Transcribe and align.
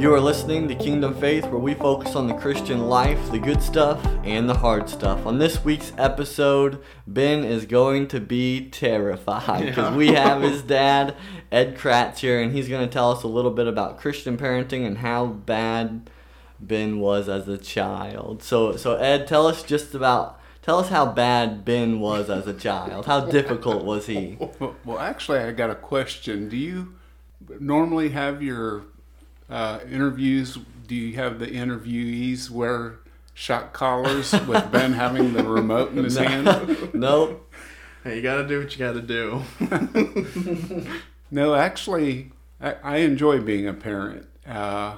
You 0.00 0.14
are 0.14 0.20
listening 0.20 0.66
to 0.68 0.74
Kingdom 0.74 1.14
Faith, 1.20 1.44
where 1.48 1.58
we 1.60 1.74
focus 1.74 2.16
on 2.16 2.26
the 2.26 2.32
Christian 2.32 2.88
life, 2.88 3.30
the 3.30 3.38
good 3.38 3.62
stuff, 3.62 4.02
and 4.24 4.48
the 4.48 4.56
hard 4.56 4.88
stuff. 4.88 5.26
On 5.26 5.38
this 5.38 5.62
week's 5.62 5.92
episode, 5.98 6.82
Ben 7.06 7.44
is 7.44 7.66
going 7.66 8.08
to 8.08 8.18
be 8.18 8.70
terrified 8.70 9.66
because 9.66 9.90
Yeah. 9.90 9.96
we 9.96 10.08
have 10.14 10.40
his 10.40 10.62
dad, 10.78 11.14
Ed 11.52 11.76
Kratz, 11.76 12.20
here, 12.20 12.40
and 12.40 12.52
he's 12.54 12.66
going 12.66 12.80
to 12.86 12.90
tell 12.90 13.12
us 13.12 13.22
a 13.22 13.28
little 13.28 13.50
bit 13.50 13.66
about 13.66 13.98
Christian 14.00 14.38
parenting 14.38 14.86
and 14.86 14.98
how 14.98 15.26
bad 15.26 16.08
Ben 16.58 16.98
was 16.98 17.28
as 17.28 17.46
a 17.46 17.58
child. 17.58 18.42
So, 18.42 18.76
so 18.76 18.94
Ed, 18.96 19.26
tell 19.26 19.46
us 19.46 19.62
just 19.62 19.94
about. 19.94 20.40
Tell 20.62 20.78
us 20.78 20.88
how 20.88 21.06
bad 21.12 21.62
Ben 21.64 22.00
was 22.00 22.30
as 22.30 22.46
a 22.46 22.54
child. 22.54 23.04
How 23.04 23.20
difficult 23.26 23.84
was 23.84 24.06
he? 24.06 24.38
Well, 24.58 24.76
well, 24.82 24.98
actually, 24.98 25.40
I 25.40 25.52
got 25.52 25.68
a 25.68 25.74
question. 25.74 26.48
Do 26.48 26.56
you 26.56 26.94
normally 27.58 28.10
have 28.10 28.42
your 28.42 28.84
uh, 29.50 29.80
interviews? 29.90 30.58
Do 30.86 30.94
you 30.94 31.16
have 31.16 31.38
the 31.38 31.46
interviewees 31.46 32.50
wear 32.50 33.00
shock 33.34 33.72
collars 33.72 34.32
with 34.32 34.70
Ben 34.72 34.92
having 34.92 35.32
the 35.34 35.44
remote 35.44 35.92
in 35.92 36.04
his 36.04 36.16
hand? 36.16 36.48
Nope. 36.94 37.52
Hey, 38.04 38.16
you 38.16 38.22
gotta 38.22 38.46
do 38.46 38.60
what 38.60 38.72
you 38.72 38.78
gotta 38.78 39.02
do. 39.02 39.42
No, 41.30 41.54
actually, 41.54 42.32
I, 42.60 42.74
I 42.82 42.96
enjoy 42.98 43.40
being 43.40 43.68
a 43.68 43.72
parent, 43.72 44.26
uh, 44.46 44.96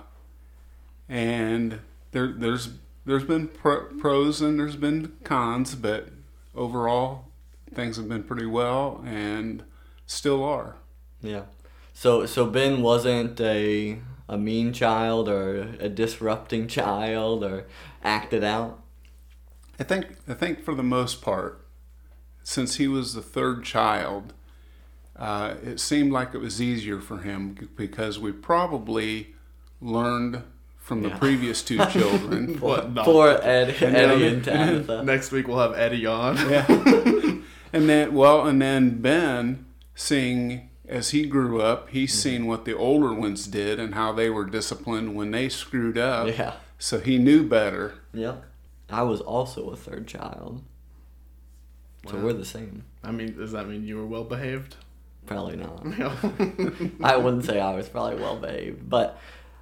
and 1.09 1.81
there, 2.13 2.33
there's 2.33 2.71
there's 3.05 3.25
been 3.25 3.49
pro, 3.49 3.85
pros 3.99 4.41
and 4.41 4.59
there's 4.59 4.77
been 4.77 5.13
cons, 5.25 5.75
but 5.75 6.09
overall, 6.55 7.27
things 7.75 7.97
have 7.97 8.09
been 8.09 8.23
pretty 8.23 8.47
well 8.47 9.03
and 9.05 9.65
still 10.07 10.43
are. 10.43 10.77
Yeah. 11.21 11.43
So 11.93 12.25
so 12.25 12.47
Ben 12.47 12.81
wasn't 12.81 13.39
a 13.41 13.99
a 14.33 14.39
mean 14.39 14.73
child 14.73 15.29
or 15.29 15.61
a 15.79 15.89
disrupting 15.89 16.67
child 16.67 17.45
or 17.45 17.65
acted 18.03 18.43
out. 18.43 18.81
I 19.79 19.85
think 19.85 20.17
I 20.29 20.35
think 20.35 20.65
for 20.65 20.75
the 20.75 20.83
most 20.83 21.21
part, 21.23 21.65
since 22.43 22.77
he 22.77 22.89
was 22.89 23.15
the 23.15 23.23
third 23.23 23.65
child, 23.65 24.33
uh, 25.17 25.55
it 25.63 25.81
seemed 25.81 26.13
like 26.13 26.35
it 26.35 26.39
was 26.39 26.61
easier 26.63 27.01
for 27.01 27.19
him 27.19 27.69
because 27.77 28.19
we 28.19 28.33
probably 28.33 29.35
learned 29.81 30.43
from 30.79 31.03
the 31.03 31.09
Yeah. 31.11 31.19
previous 31.19 31.63
two 31.63 31.79
children. 31.91 32.59
What? 32.61 32.91
No. 32.93 33.03
Poor 33.05 33.29
Ed, 33.43 33.77
And 33.83 33.97
Eddie 33.97 34.27
and 34.35 34.45
Tabitha. 34.45 35.03
Next 35.05 35.31
week 35.33 35.47
we'll 35.47 35.59
have 35.59 35.75
Eddie 35.79 36.07
on. 36.07 36.37
yeah. 36.51 36.65
and 37.73 37.89
then 37.89 38.15
well, 38.15 38.47
and 38.47 38.61
then 38.63 39.01
Ben 39.01 39.67
seeing 39.95 40.71
as 40.89 41.11
he 41.11 41.27
grew 41.27 41.61
up, 41.61 41.91
he's 41.91 42.11
mm-hmm. 42.13 42.21
seen 42.21 42.47
what 42.47 42.65
the 42.65 42.77
older 42.77 43.15
ones 43.15 43.47
did 43.47 43.79
and 43.79 43.95
how 43.95 44.13
they 44.13 44.29
were 44.29 44.45
disciplined 44.45 45.15
when 45.15 45.31
they 45.31 45.49
screwed 45.49 45.99
up. 45.99 46.29
Yeah. 46.29 46.55
So 46.79 47.01
he 47.01 47.19
knew 47.19 47.47
better. 47.47 47.95
Yeah. 48.13 48.37
I 48.91 49.03
was 49.03 49.21
also 49.21 49.71
a 49.71 49.77
third 49.77 50.07
child. 50.07 50.63
So 52.09 52.17
Wow. 52.17 52.25
we're 52.25 52.33
the 52.33 52.45
same. 52.45 52.85
I 53.05 53.13
mean, 53.13 53.37
does 53.37 53.53
that 53.53 53.69
mean 53.69 53.87
you 53.87 53.97
were 53.97 54.07
well 54.07 54.25
behaved? 54.25 54.77
Probably 55.27 55.57
not. 55.57 55.85
No. 55.99 56.13
I 57.03 57.17
wouldn't 57.17 57.45
say 57.45 57.61
I 57.61 57.75
was 57.75 57.89
probably 57.89 58.17
well 58.17 58.37
behaved, 58.37 58.89
but 58.89 59.19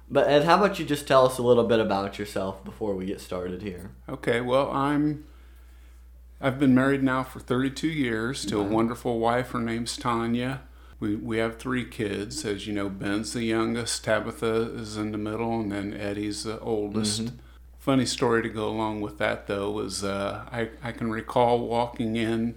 but 0.09 0.27
Ed, 0.27 0.43
how 0.43 0.57
about 0.57 0.77
you 0.77 0.83
just 0.83 1.07
tell 1.07 1.25
us 1.25 1.37
a 1.37 1.41
little 1.41 1.63
bit 1.63 1.79
about 1.79 2.19
yourself 2.19 2.65
before 2.65 2.95
we 2.95 3.05
get 3.05 3.21
started 3.21 3.61
here? 3.61 3.91
Okay, 4.09 4.41
well, 4.41 4.69
I'm 4.71 5.23
I've 6.41 6.59
been 6.59 6.75
married 6.75 7.03
now 7.03 7.23
for 7.23 7.39
32 7.39 7.87
years 7.87 8.45
to 8.47 8.59
a 8.59 8.63
mm-hmm. 8.63 8.73
wonderful 8.73 9.19
wife. 9.19 9.51
Her 9.51 9.61
name's 9.61 9.95
Tanya. 9.95 10.63
We 11.01 11.15
we 11.15 11.39
have 11.39 11.57
three 11.57 11.83
kids, 11.83 12.45
as 12.45 12.67
you 12.67 12.73
know. 12.73 12.87
Ben's 12.87 13.33
the 13.33 13.43
youngest, 13.43 14.03
Tabitha 14.05 14.73
is 14.75 14.95
in 14.97 15.11
the 15.11 15.17
middle, 15.17 15.59
and 15.59 15.71
then 15.71 15.93
Eddie's 15.93 16.43
the 16.43 16.59
oldest. 16.59 17.31
Funny 17.79 18.05
story 18.05 18.43
to 18.43 18.49
go 18.49 18.69
along 18.69 19.01
with 19.01 19.17
that, 19.17 19.47
though, 19.47 19.71
was 19.71 20.03
uh, 20.03 20.45
I 20.51 20.69
I 20.83 20.91
can 20.91 21.09
recall 21.11 21.67
walking 21.67 22.15
in. 22.15 22.55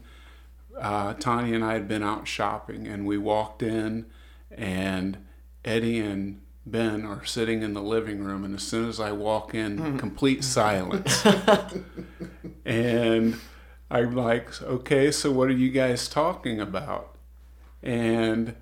Uh, 0.79 1.15
Tanya 1.15 1.55
and 1.55 1.65
I 1.65 1.73
had 1.73 1.89
been 1.89 2.03
out 2.03 2.29
shopping, 2.29 2.87
and 2.87 3.07
we 3.07 3.17
walked 3.17 3.63
in, 3.63 4.07
and 4.51 5.17
Eddie 5.65 6.01
and 6.01 6.43
Ben 6.67 7.07
are 7.07 7.25
sitting 7.25 7.63
in 7.63 7.73
the 7.73 7.83
living 7.83 8.23
room, 8.23 8.45
and 8.45 8.55
as 8.57 8.63
soon 8.63 8.89
as 8.91 9.01
I 9.01 9.13
walk 9.13 9.55
in, 9.55 9.97
complete 9.99 10.45
silence. 10.45 11.25
and 12.67 13.41
I'm 13.91 14.15
like, 14.15 14.61
okay, 14.63 15.11
so 15.11 15.31
what 15.31 15.49
are 15.49 15.53
you 15.53 15.71
guys 15.71 16.09
talking 16.09 16.61
about? 16.61 17.14
And 17.85 18.57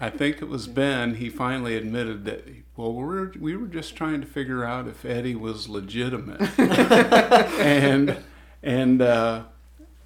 I 0.00 0.08
think 0.08 0.40
it 0.40 0.48
was 0.48 0.68
Ben. 0.68 1.16
He 1.16 1.28
finally 1.28 1.76
admitted 1.76 2.24
that. 2.24 2.48
Well, 2.76 2.94
we 2.94 3.04
were 3.04 3.32
we 3.38 3.56
were 3.56 3.66
just 3.66 3.96
trying 3.96 4.20
to 4.20 4.26
figure 4.26 4.64
out 4.64 4.88
if 4.88 5.04
Eddie 5.04 5.34
was 5.34 5.68
legitimate. 5.68 6.40
and 6.58 8.22
and 8.62 9.02
uh, 9.02 9.42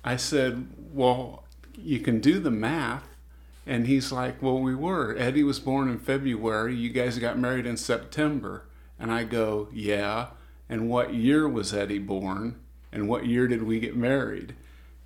I 0.03 0.17
said, 0.17 0.67
well, 0.93 1.45
you 1.77 2.01
can 2.01 2.21
do 2.21 2.41
the 2.41 2.51
math. 2.51 3.05
And 3.67 3.87
he's 3.87 4.13
like, 4.13 4.41
well, 4.41 4.61
we 4.61 4.75
were. 4.75 5.17
Eddie 5.19 5.43
was 5.43 5.59
born 5.59 5.89
in 5.89 5.99
February. 5.99 6.75
You 6.75 6.91
guys 6.91 7.19
got 7.19 7.39
married 7.39 7.67
in 7.67 7.77
September. 7.77 8.65
And 8.99 9.11
I 9.11 9.25
go, 9.25 9.69
yeah. 9.73 10.29
And 10.69 10.89
what 10.89 11.15
year 11.15 11.49
was 11.49 11.75
Eddie 11.75 11.99
born? 11.99 12.61
And 12.93 13.09
what 13.09 13.27
year 13.27 13.49
did 13.49 13.65
we 13.65 13.81
get 13.81 13.97
married? 13.97 14.55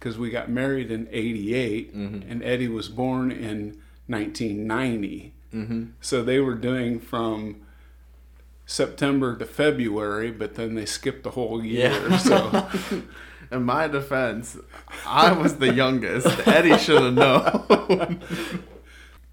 Because 0.01 0.19
we 0.19 0.31
got 0.31 0.51
married 0.51 0.91
in 0.91 1.07
88, 1.13 1.95
mm-hmm. 1.95 2.31
and 2.33 2.43
Eddie 2.43 2.69
was 2.69 2.89
born 2.89 3.31
in 3.31 3.79
1990. 4.07 5.35
Mm-hmm. 5.55 5.85
So 6.01 6.23
they 6.23 6.41
were 6.41 6.55
doing 6.55 6.99
from 6.99 7.61
September 8.65 9.37
to 9.37 9.45
February, 9.45 10.31
but 10.31 10.55
then 10.55 10.75
they 10.75 10.87
skipped 10.87 11.23
the 11.23 11.33
whole 11.33 11.63
year. 11.65 11.91
Yeah. 11.91 12.19
So 12.19 13.03
In 13.53 13.65
my 13.65 13.89
defense, 13.89 14.57
I 15.05 15.33
was 15.33 15.57
the 15.57 15.75
youngest. 15.75 16.47
Eddie 16.47 16.79
should 16.79 17.03
have 17.03 17.15
known. 17.15 18.23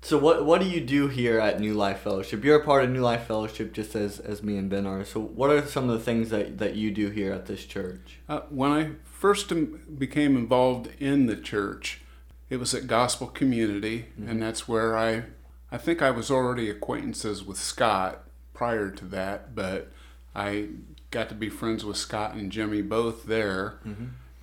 So 0.02 0.18
what 0.18 0.46
what 0.46 0.62
do 0.62 0.68
you 0.70 0.80
do 0.80 1.08
here 1.08 1.40
at 1.40 1.60
New 1.60 1.74
Life 1.74 2.00
Fellowship? 2.02 2.44
You're 2.44 2.62
a 2.62 2.66
part 2.66 2.84
of 2.84 2.92
New 2.92 3.02
Life 3.02 3.26
Fellowship 3.26 3.74
just 3.74 3.96
as 3.96 4.20
as 4.20 4.42
me 4.44 4.58
and 4.58 4.70
Ben 4.70 4.86
are. 4.86 5.04
So 5.04 5.20
what 5.20 5.50
are 5.50 5.66
some 5.66 5.90
of 5.90 5.98
the 5.98 6.04
things 6.04 6.30
that 6.30 6.60
that 6.60 6.76
you 6.76 6.92
do 6.92 7.10
here 7.10 7.34
at 7.34 7.48
this 7.48 7.66
church? 7.66 8.20
Uh, 8.30 8.42
when 8.50 8.72
I 8.72 8.92
first 9.04 9.52
became 9.98 10.38
involved 10.38 10.90
in 11.00 11.26
the 11.26 11.36
church, 11.36 12.02
it 12.50 12.58
was 12.58 12.74
at 12.74 12.88
Gospel 12.88 13.28
Community, 13.28 14.06
and 14.26 14.42
that's 14.42 14.68
where 14.68 14.96
I, 14.98 15.24
I 15.72 15.78
think 15.78 16.02
I 16.02 16.12
was 16.12 16.32
already 16.32 16.70
acquaintances 16.70 17.44
with 17.44 17.58
Scott 17.58 18.24
prior 18.54 18.90
to 18.92 19.06
that, 19.06 19.54
but 19.56 19.92
I 20.34 20.68
got 21.12 21.28
to 21.30 21.36
be 21.36 21.50
friends 21.50 21.84
with 21.84 21.98
Scott 21.98 22.36
and 22.36 22.52
Jimmy 22.52 22.82
both 22.82 23.26
there, 23.26 23.80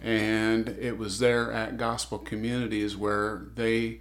and 0.03 0.69
it 0.69 0.99
was 0.99 1.19
there 1.21 1.51
at 1.53 1.79
Gospel 1.79 2.19
Community 2.19 2.83
is 2.83 2.97
where 2.97 3.47
they 3.55 4.01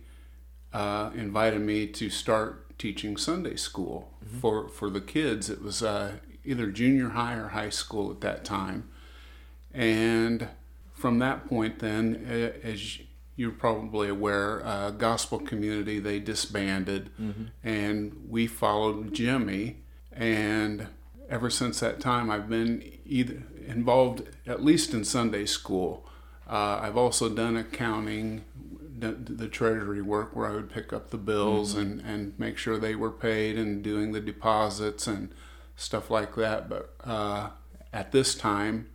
uh, 0.73 1.11
invited 1.16 1.61
me 1.61 1.88
to 1.88 2.09
start 2.09 2.78
teaching 2.79 3.16
Sunday 3.17 3.56
school 3.56 4.11
for 4.41 4.67
for 4.67 4.89
the 4.89 5.01
kids. 5.01 5.50
It 5.50 5.61
was 5.61 5.81
uh, 5.84 6.13
either 6.44 6.67
junior 6.72 7.09
high 7.09 7.35
or 7.35 7.50
high 7.50 7.69
school 7.69 8.11
at 8.11 8.22
that 8.22 8.44
time. 8.44 8.89
And 9.73 10.47
from 10.94 11.19
that 11.19 11.47
point, 11.47 11.79
then, 11.79 12.25
as 12.63 13.00
you're 13.35 13.51
probably 13.51 14.09
aware, 14.09 14.66
uh, 14.66 14.91
Gospel 14.91 15.39
Community 15.39 16.00
they 16.00 16.19
disbanded, 16.19 17.09
and 17.63 18.25
we 18.29 18.47
followed 18.47 19.13
Jimmy. 19.13 19.78
And 20.12 20.88
ever 21.29 21.50
since 21.50 21.79
that 21.79 22.00
time, 22.00 22.29
I've 22.29 22.47
been 22.47 22.83
either 23.06 23.41
involved 23.67 24.23
at 24.45 24.63
least 24.63 24.94
in 24.94 25.03
Sunday 25.03 25.45
school. 25.45 26.06
Uh, 26.47 26.79
I've 26.83 26.97
also 26.97 27.29
done 27.29 27.57
accounting, 27.57 28.44
the, 29.03 29.34
the 29.34 29.47
treasury 29.47 30.02
work 30.02 30.36
where 30.36 30.47
I 30.47 30.56
would 30.56 30.69
pick 30.69 30.94
up 30.94 31.09
the 31.09 31.18
bills 31.18 31.75
and, 31.75 32.00
and 32.01 32.38
make 32.39 32.57
sure 32.57 32.77
they 32.77 32.95
were 32.95 33.12
paid 33.12 33.57
and 33.57 33.83
doing 33.83 34.12
the 34.13 34.22
deposits 34.22 35.07
and 35.07 35.33
stuff 35.75 36.10
like 36.10 36.36
that. 36.36 36.69
But 36.69 36.94
uh, 37.04 37.50
at 37.92 38.12
this 38.12 38.36
time, 38.36 38.89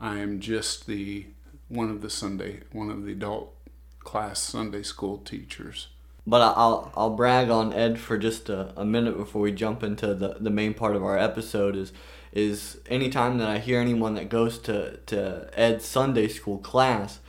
I 0.00 0.18
am 0.18 0.40
just 0.40 0.86
the 0.86 1.26
one 1.68 1.90
of 1.90 2.00
the 2.00 2.10
Sunday, 2.10 2.60
one 2.72 2.90
of 2.90 3.04
the 3.04 3.12
adult 3.12 3.54
class 3.98 4.40
Sunday 4.40 4.82
school 4.82 5.18
teachers. 5.18 5.88
But 6.26 6.40
I'll 6.56 6.92
I'll 6.94 7.16
brag 7.16 7.50
on 7.50 7.72
Ed 7.72 7.98
for 7.98 8.16
just 8.18 8.48
a, 8.48 8.72
a 8.76 8.84
minute 8.84 9.16
before 9.16 9.42
we 9.42 9.50
jump 9.50 9.82
into 9.82 10.14
the, 10.14 10.36
the 10.38 10.50
main 10.50 10.74
part 10.74 10.94
of 10.94 11.02
our 11.02 11.18
episode 11.18 11.74
is 11.74 11.92
is 12.32 12.78
anytime 12.88 13.38
that 13.38 13.48
I 13.48 13.58
hear 13.58 13.80
anyone 13.80 14.14
that 14.14 14.28
goes 14.28 14.58
to, 14.60 14.98
to 15.06 15.48
Ed's 15.54 15.86
Sunday 15.86 16.28
school 16.28 16.58
class, 16.58 17.20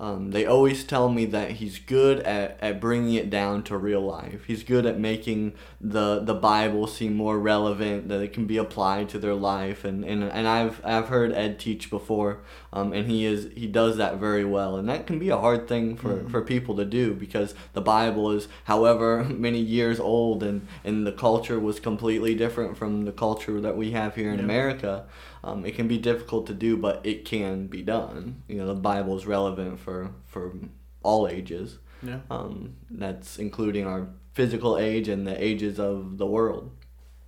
um, 0.00 0.30
they 0.30 0.46
always 0.46 0.82
tell 0.84 1.10
me 1.10 1.26
that 1.26 1.50
he's 1.52 1.78
good 1.78 2.20
at, 2.20 2.58
at 2.62 2.80
bringing 2.80 3.14
it 3.14 3.28
down 3.28 3.62
to 3.64 3.76
real 3.76 4.00
life. 4.00 4.44
He's 4.46 4.62
good 4.64 4.86
at 4.86 4.98
making 4.98 5.52
the 5.78 6.20
the 6.20 6.32
Bible 6.34 6.86
seem 6.86 7.14
more 7.14 7.38
relevant, 7.38 8.08
that 8.08 8.22
it 8.22 8.32
can 8.32 8.46
be 8.46 8.56
applied 8.56 9.10
to 9.10 9.18
their 9.18 9.34
life. 9.34 9.84
And, 9.84 10.02
and, 10.04 10.24
and 10.24 10.48
I've 10.48 10.80
I've 10.84 11.08
heard 11.08 11.32
Ed 11.34 11.58
teach 11.58 11.90
before, 11.90 12.40
um, 12.72 12.94
and 12.94 13.10
he 13.10 13.26
is 13.26 13.48
he 13.54 13.66
does 13.66 13.98
that 13.98 14.16
very 14.16 14.44
well. 14.44 14.76
And 14.76 14.88
that 14.88 15.06
can 15.06 15.18
be 15.18 15.28
a 15.28 15.36
hard 15.38 15.68
thing 15.68 15.96
for, 15.96 16.10
Mm-hmm. 16.10 16.28
for 16.28 16.40
people 16.42 16.74
to 16.76 16.84
do 16.86 17.14
because 17.14 17.54
the 17.74 17.82
Bible 17.82 18.30
is 18.30 18.48
however 18.64 19.22
many 19.28 19.60
years 19.60 20.00
old, 20.00 20.42
and, 20.42 20.66
and 20.82 21.06
the 21.06 21.12
culture 21.12 21.60
was 21.60 21.78
completely 21.78 22.34
different 22.34 22.76
from 22.76 23.04
the 23.04 23.12
culture 23.12 23.60
that 23.60 23.76
we 23.76 23.90
have 23.90 24.14
here 24.14 24.32
in. 24.32 24.40
America. 24.40 25.04
Um, 25.42 25.64
it 25.64 25.74
can 25.74 25.88
be 25.88 25.98
difficult 25.98 26.46
to 26.48 26.54
do, 26.54 26.76
but 26.76 27.00
it 27.04 27.24
can 27.24 27.66
be 27.66 27.82
done. 27.82 28.42
You 28.46 28.56
know, 28.56 28.66
the 28.66 28.74
Bible 28.74 29.16
is 29.16 29.26
relevant 29.26 29.80
for 29.80 30.10
for 30.26 30.54
all 31.02 31.26
ages. 31.26 31.78
Yeah. 32.02 32.20
Um, 32.30 32.76
that's 32.90 33.38
including 33.38 33.86
our 33.86 34.08
physical 34.32 34.78
age 34.78 35.08
and 35.08 35.26
the 35.26 35.42
ages 35.42 35.78
of 35.78 36.18
the 36.18 36.26
world. 36.26 36.70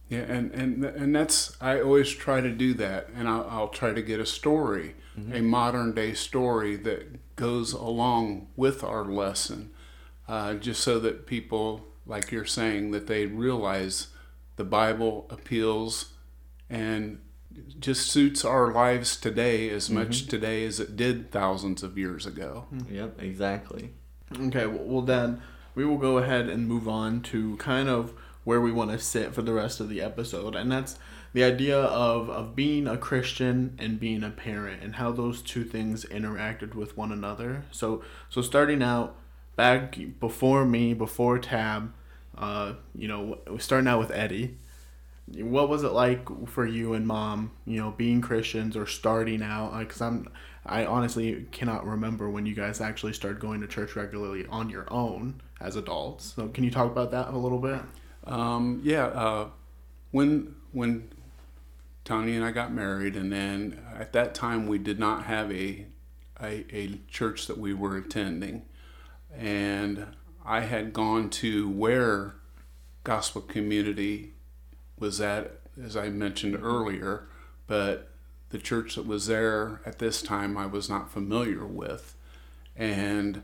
Yeah, 0.08 0.20
and, 0.20 0.52
and 0.52 0.84
and 0.84 1.16
that's 1.16 1.56
I 1.60 1.80
always 1.80 2.10
try 2.10 2.42
to 2.42 2.50
do 2.50 2.74
that, 2.74 3.08
and 3.16 3.26
I'll, 3.26 3.46
I'll 3.48 3.68
try 3.68 3.92
to 3.92 4.02
get 4.02 4.20
a 4.20 4.26
story, 4.26 4.94
a 5.32 5.40
modern 5.40 5.94
day 5.94 6.12
story 6.12 6.76
that 6.76 7.34
goes 7.36 7.72
along 7.72 8.48
with 8.56 8.84
our 8.84 9.06
lesson, 9.06 9.70
uh, 10.28 10.54
just 10.54 10.82
so 10.82 10.98
that 10.98 11.26
people, 11.26 11.86
like 12.04 12.30
you're 12.30 12.44
saying, 12.44 12.90
that 12.90 13.06
they 13.06 13.24
realize 13.24 14.08
the 14.56 14.64
Bible 14.64 15.26
appeals 15.30 16.12
and 16.68 17.18
just 17.78 18.10
suits 18.10 18.44
our 18.44 18.72
lives 18.72 19.16
today 19.16 19.68
as 19.70 19.90
much 19.90 20.26
today 20.26 20.64
as 20.64 20.78
it 20.80 20.96
did 20.96 21.30
thousands 21.30 21.82
of 21.82 21.98
years 21.98 22.26
ago. 22.26 22.66
Yep, 22.90 23.20
exactly. 23.20 23.90
Okay, 24.38 24.66
well, 24.66 25.02
then 25.02 25.42
we 25.74 25.84
will 25.84 25.98
go 25.98 26.18
ahead 26.18 26.48
and 26.48 26.68
move 26.68 26.88
on 26.88 27.20
to 27.22 27.56
kind 27.56 27.88
of 27.88 28.14
where 28.44 28.60
we 28.60 28.72
want 28.72 28.90
to 28.90 28.98
sit 28.98 29.34
for 29.34 29.42
the 29.42 29.52
rest 29.52 29.80
of 29.80 29.88
the 29.88 30.00
episode, 30.00 30.54
and 30.54 30.70
that's 30.70 30.98
the 31.32 31.44
idea 31.44 31.78
of, 31.78 32.28
of 32.28 32.54
being 32.54 32.86
a 32.86 32.96
Christian 32.96 33.74
and 33.78 34.00
being 34.00 34.22
a 34.22 34.30
parent, 34.30 34.82
and 34.82 34.96
how 34.96 35.12
those 35.12 35.42
two 35.42 35.64
things 35.64 36.04
interacted 36.06 36.74
with 36.74 36.96
one 36.96 37.12
another. 37.12 37.64
So, 37.70 38.02
so 38.28 38.42
starting 38.42 38.82
out 38.82 39.16
back 39.56 39.98
before 40.18 40.64
me, 40.64 40.92
before 40.94 41.38
Tab, 41.38 41.92
uh, 42.36 42.74
you 42.94 43.08
know, 43.08 43.38
starting 43.58 43.88
out 43.88 43.98
with 43.98 44.10
Eddie. 44.10 44.58
What 45.26 45.68
was 45.68 45.82
it 45.82 45.92
like 45.92 46.48
for 46.48 46.66
you 46.66 46.94
and 46.94 47.06
mom, 47.06 47.52
you 47.64 47.80
know, 47.80 47.92
being 47.92 48.20
Christians 48.20 48.76
or 48.76 48.86
starting 48.86 49.42
out? 49.42 49.78
Because 49.78 50.00
I'm, 50.00 50.28
I 50.66 50.84
honestly 50.84 51.46
cannot 51.52 51.86
remember 51.86 52.28
when 52.28 52.44
you 52.44 52.54
guys 52.54 52.80
actually 52.80 53.12
started 53.14 53.40
going 53.40 53.60
to 53.60 53.66
church 53.66 53.96
regularly 53.96 54.46
on 54.50 54.68
your 54.68 54.92
own 54.92 55.40
as 55.60 55.76
adults. 55.76 56.34
So 56.34 56.48
can 56.48 56.64
you 56.64 56.70
talk 56.70 56.90
about 56.90 57.12
that 57.12 57.28
a 57.28 57.38
little 57.38 57.58
bit? 57.58 57.80
Um, 58.24 58.80
yeah, 58.84 59.06
uh, 59.06 59.48
when 60.10 60.54
when 60.72 61.08
Tony 62.04 62.36
and 62.36 62.44
I 62.44 62.50
got 62.50 62.72
married, 62.72 63.16
and 63.16 63.32
then 63.32 63.80
at 63.94 64.12
that 64.12 64.34
time 64.34 64.66
we 64.66 64.78
did 64.78 64.98
not 64.98 65.24
have 65.24 65.50
a 65.52 65.86
a, 66.40 66.64
a 66.74 67.00
church 67.08 67.46
that 67.46 67.58
we 67.58 67.72
were 67.72 67.96
attending, 67.96 68.62
and 69.36 70.06
I 70.44 70.60
had 70.60 70.92
gone 70.92 71.30
to 71.30 71.68
where 71.68 72.34
Gospel 73.04 73.40
Community 73.42 74.34
was 75.02 75.20
at, 75.20 75.58
as 75.82 75.96
I 75.96 76.08
mentioned 76.08 76.56
earlier, 76.62 77.28
but 77.66 78.08
the 78.50 78.58
church 78.58 78.94
that 78.94 79.06
was 79.06 79.26
there 79.26 79.80
at 79.84 79.98
this 79.98 80.22
time 80.22 80.56
I 80.56 80.66
was 80.66 80.88
not 80.88 81.10
familiar 81.10 81.66
with, 81.66 82.14
and 82.76 83.42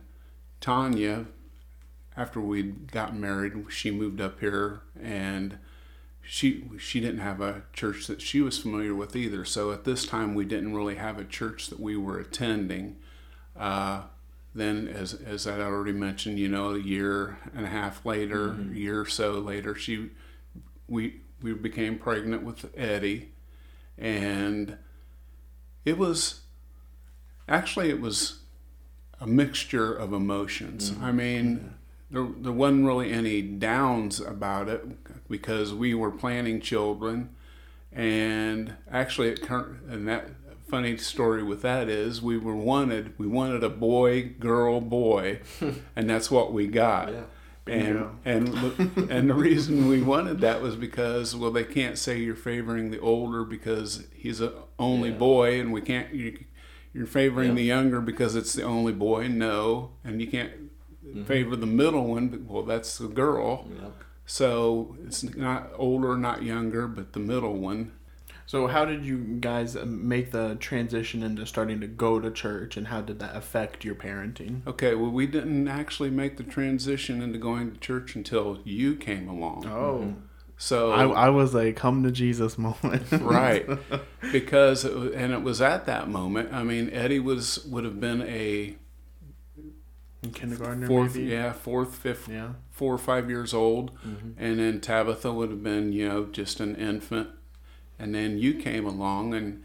Tanya 0.61 1.27
after 2.17 2.41
we'd 2.41 2.91
gotten 2.91 3.21
married, 3.21 3.53
she 3.69 3.91
moved 3.91 4.21
up 4.21 4.41
here 4.41 4.81
and 5.01 5.59
she 6.21 6.69
she 6.79 7.01
didn't 7.01 7.21
have 7.21 7.41
a 7.41 7.63
church 7.73 8.07
that 8.07 8.21
she 8.21 8.41
was 8.41 8.59
familiar 8.59 8.95
with 8.95 9.17
either. 9.17 9.45
So 9.45 9.73
at 9.73 9.85
this 9.85 10.05
time, 10.05 10.35
we 10.35 10.45
didn't 10.45 10.75
really 10.75 10.97
have 10.97 11.19
a 11.19 11.25
church 11.25 11.69
that 11.69 11.81
we 11.81 11.97
were 11.97 12.19
attending. 12.19 12.97
Uh, 13.57 14.03
then, 14.55 14.89
as 14.89 15.15
as 15.15 15.47
I 15.47 15.61
already 15.61 15.93
mentioned, 15.93 16.39
you 16.39 16.49
know, 16.49 16.75
a 16.75 16.79
year 16.79 17.39
and 17.55 17.65
a 17.65 17.69
half 17.69 18.05
later, 18.05 18.51
a 18.51 18.75
year 18.75 19.01
or 19.01 19.07
so 19.07 19.33
later, 19.33 19.75
she 19.75 20.11
we 20.89 21.21
we 21.43 21.55
became 21.55 21.99
pregnant 21.99 22.43
with 22.43 22.71
Eddie, 22.77 23.33
and 23.97 24.77
it 25.85 25.99
was 25.99 26.43
actually 27.49 27.91
it 27.91 28.01
was 28.01 28.41
a 29.21 29.27
mixture 29.27 29.93
of 29.93 30.13
emotions. 30.13 30.91
Mm-hmm. 30.91 31.05
I 31.05 31.13
mean, 31.13 31.75
there, 32.11 32.27
there 32.39 32.53
wasn't 32.53 32.87
really 32.87 33.13
any 33.13 33.43
downs 33.43 34.21
about 34.21 34.69
it 34.69 35.29
because 35.29 35.75
we 35.75 35.95
were 35.95 36.11
planning 36.11 36.61
children, 36.61 37.35
and 37.93 38.77
actually, 38.91 39.31
it 39.31 39.49
and 39.49 40.07
that 40.09 40.31
funny 40.69 40.99
story 40.99 41.43
with 41.43 41.63
that 41.63 41.89
is 41.89 42.21
we 42.21 42.37
were 42.37 42.55
wanted 42.55 43.19
we 43.19 43.27
wanted 43.27 43.65
a 43.65 43.71
boy, 43.71 44.23
girl, 44.39 44.81
boy, 44.81 45.41
and 45.97 46.09
that's 46.09 46.31
what 46.31 46.53
we 46.53 46.67
got. 46.67 47.13
Yeah. 47.13 47.23
And 47.69 47.83
Bingo. 47.83 48.17
and 48.25 48.47
the- 48.49 49.09
and 49.11 49.31
the 49.31 49.35
reason 49.35 49.89
we 49.89 50.03
wanted 50.03 50.41
that 50.41 50.61
was 50.63 50.77
because 50.77 51.35
well 51.37 51.51
they 51.51 51.65
can't 51.65 51.99
say 51.99 52.19
you're 52.19 52.35
favoring 52.35 52.91
the 52.91 53.01
older 53.01 53.45
because 53.45 54.07
he's 54.15 54.41
a 54.41 54.53
only 54.79 55.11
Yeah. 55.11 55.17
boy 55.17 55.61
and 55.61 55.73
we 55.73 55.81
can't 55.81 56.13
you, 56.15 56.45
you're 56.93 57.07
favoring 57.07 57.51
Yeah. 57.51 57.55
the 57.57 57.65
younger 57.65 58.01
because 58.01 58.35
it's 58.37 58.53
the 58.53 58.63
only 58.63 58.93
boy 58.93 59.29
no 59.29 59.93
and 60.05 60.21
you 60.21 60.27
can't 60.29 60.53
mm-hmm. 61.07 61.25
favor 61.25 61.57
the 61.57 61.67
middle 61.67 62.07
one 62.07 62.29
but, 62.29 62.41
well 62.43 62.63
that's 62.63 62.99
the 62.99 63.09
girl 63.09 63.67
so 64.27 64.97
it's 65.07 65.23
not 65.23 65.71
older 65.77 66.17
not 66.17 66.43
younger 66.43 66.87
but 66.87 67.13
the 67.13 67.21
middle 67.21 67.55
one 67.55 67.93
So 68.49 68.67
how 68.67 68.87
did 68.87 69.05
you 69.05 69.19
guys 69.41 69.77
uh, 69.77 69.85
make 69.87 70.33
the 70.33 70.57
transition 70.59 71.23
into 71.23 71.45
starting 71.45 71.81
to 71.83 71.87
go 71.87 72.19
to 72.19 72.31
church, 72.31 72.79
and 72.79 72.87
how 72.87 73.03
did 73.03 73.19
that 73.19 73.37
affect 73.37 73.85
your 73.85 73.95
parenting? 73.95 74.67
okay 74.67 74.95
well 74.95 75.11
we 75.11 75.27
didn't 75.27 75.69
actually 75.69 76.09
make 76.09 76.39
the 76.39 76.43
transition 76.45 77.21
into 77.21 77.39
going 77.39 77.73
to 77.73 77.79
church 77.79 78.17
until 78.17 78.59
you 78.65 78.97
came 78.97 79.29
along 79.29 79.67
Oh, 79.67 80.15
so 80.57 80.91
I, 80.93 81.27
I 81.27 81.29
was 81.29 81.55
a 81.55 81.73
come 81.75 82.03
to 82.05 82.11
Jesus 82.11 82.57
moment. 82.57 83.03
right 83.13 83.69
because 84.33 84.85
it, 84.87 85.13
and 85.13 85.33
it 85.35 85.43
was 85.43 85.61
at 85.61 85.85
that 85.85 86.09
moment 86.09 86.53
i 86.55 86.63
mean 86.65 86.89
eddie 86.91 87.21
was 87.21 87.65
would 87.67 87.85
have 87.85 88.01
been 88.01 88.23
a 88.23 88.77
In 90.23 90.31
kindergarten, 90.33 90.87
fourth 90.87 91.15
maybe. 91.17 91.29
yeah 91.29 91.53
fourth 91.53 91.95
fifth 91.97 92.29
Yeah. 92.29 92.55
four 92.71 92.95
or 92.95 92.99
five 92.99 93.29
years 93.31 93.53
old 93.55 93.93
Mhm. 94.03 94.35
and 94.39 94.59
then 94.59 94.81
tabitha 94.81 95.33
would 95.33 95.51
have 95.51 95.63
been 95.63 95.93
you 95.93 96.09
know 96.09 96.25
just 96.27 96.61
an 96.61 96.75
infant 96.77 97.29
and 97.99 98.15
then 98.15 98.39
you 98.39 98.55
came 98.55 98.87
along 98.87 99.35
and 99.35 99.63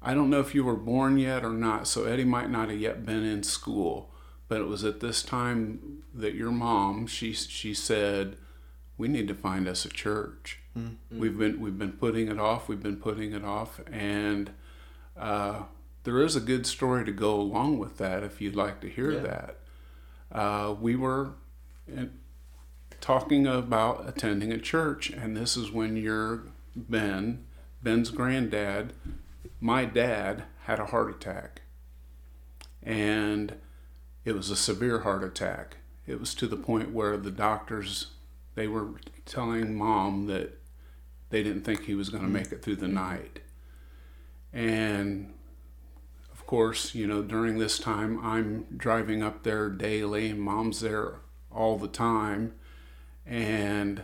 i 0.00 0.14
don't 0.14 0.30
know 0.30 0.40
if 0.40 0.54
you 0.54 0.64
were 0.64 0.76
born 0.76 1.18
yet 1.18 1.44
or 1.44 1.50
not 1.52 1.86
so 1.86 2.04
eddie 2.04 2.24
might 2.24 2.50
not 2.50 2.68
have 2.68 2.78
yet 2.80 3.04
been 3.06 3.24
in 3.24 3.42
school 3.42 4.10
but 4.48 4.60
it 4.60 4.66
was 4.66 4.84
at 4.84 5.00
this 5.00 5.22
time 5.22 6.02
that 6.14 6.34
your 6.34 6.50
mom 6.52 7.06
she 7.06 7.32
she 7.32 7.72
said 7.74 8.36
we 8.98 9.08
need 9.08 9.26
to 9.26 9.34
find 9.34 9.66
us 9.66 9.84
a 9.84 9.88
church. 9.88 10.60
We've 11.10 11.36
been 11.36 11.60
we've 11.60 11.78
been 11.78 11.92
putting 11.92 12.28
it 12.28 12.38
off 12.38 12.68
we've 12.68 12.82
been 12.82 12.98
putting 12.98 13.32
it 13.32 13.42
off 13.44 13.80
and 13.90 14.50
uh, 15.16 15.62
there 16.04 16.20
is 16.22 16.36
a 16.36 16.40
good 16.40 16.66
story 16.66 17.04
to 17.04 17.12
go 17.12 17.34
along 17.34 17.78
with 17.78 17.96
that 17.98 18.22
if 18.22 18.40
you'd 18.40 18.54
like 18.56 18.80
to 18.82 18.88
hear 18.88 19.12
Yeah. 19.12 19.20
that. 19.20 19.56
Uh, 20.30 20.74
we 20.80 20.94
were 20.96 21.30
in, 21.88 22.12
talking 23.00 23.46
about 23.46 24.08
attending 24.08 24.52
a 24.52 24.58
church, 24.58 25.10
and 25.10 25.36
this 25.36 25.56
is 25.56 25.70
when 25.70 25.96
your 25.96 26.44
Ben, 26.74 27.44
Ben's 27.82 28.10
granddad, 28.10 28.92
my 29.60 29.84
dad, 29.84 30.44
had 30.64 30.78
a 30.78 30.86
heart 30.86 31.10
attack. 31.10 31.62
And 32.82 33.56
it 34.24 34.32
was 34.32 34.50
a 34.50 34.56
severe 34.56 35.00
heart 35.00 35.24
attack. 35.24 35.78
It 36.06 36.20
was 36.20 36.34
to 36.36 36.46
the 36.46 36.56
point 36.56 36.92
where 36.92 37.16
the 37.16 37.30
doctors 37.30 38.08
they 38.54 38.68
were 38.68 38.90
telling 39.24 39.74
mom 39.74 40.26
that 40.26 40.58
they 41.30 41.42
didn't 41.42 41.62
think 41.62 41.84
he 41.84 41.94
was 41.94 42.10
going 42.10 42.22
to 42.22 42.28
make 42.28 42.52
it 42.52 42.62
through 42.62 42.76
the 42.76 42.86
mm-hmm. 42.86 42.94
night. 42.94 43.40
And 44.52 45.32
of 46.32 46.46
course, 46.46 46.94
you 46.94 47.06
know, 47.06 47.22
during 47.22 47.58
this 47.58 47.78
time, 47.78 48.22
I'm 48.22 48.66
driving 48.76 49.22
up 49.22 49.42
there 49.42 49.70
daily, 49.70 50.30
and 50.30 50.40
mom's 50.40 50.80
there 50.80 51.20
all 51.50 51.78
the 51.78 51.88
time. 51.88 52.52
And 53.24 54.02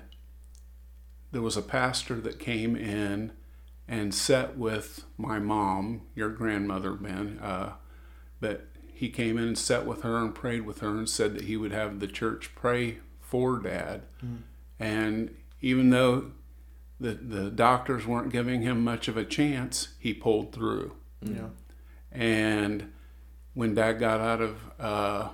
there 1.30 1.42
was 1.42 1.58
a 1.58 1.62
pastor 1.62 2.14
that 2.22 2.38
came 2.38 2.74
in 2.74 3.32
and 3.88 4.14
sat 4.14 4.56
with 4.58 5.04
my 5.16 5.38
mom, 5.38 6.02
your 6.14 6.28
grandmother, 6.28 6.92
Ben. 6.92 7.38
Uh, 7.42 7.72
but 8.40 8.66
he 8.92 9.08
came 9.08 9.38
in 9.38 9.44
and 9.48 9.58
sat 9.58 9.86
with 9.86 10.02
her 10.02 10.16
and 10.18 10.34
prayed 10.34 10.62
with 10.66 10.80
her 10.80 10.90
and 10.90 11.08
said 11.08 11.34
that 11.34 11.44
he 11.44 11.56
would 11.56 11.72
have 11.72 11.98
the 12.00 12.06
church 12.06 12.54
pray 12.54 12.98
for 13.20 13.58
dad. 13.58 14.02
And 14.78 15.34
even 15.60 15.90
though 15.90 16.32
the, 17.00 17.14
the 17.14 17.50
doctors 17.50 18.06
weren't 18.06 18.30
giving 18.30 18.62
him 18.62 18.84
much 18.84 19.08
of 19.08 19.16
a 19.16 19.24
chance, 19.24 19.88
he 19.98 20.12
pulled 20.12 20.52
through 20.52 20.94
Yeah. 21.22 21.48
and 22.12 22.92
when 23.54 23.74
Dad 23.74 23.94
got 23.94 24.20
out 24.20 24.40
of 24.40 24.56
uh, 24.78 25.30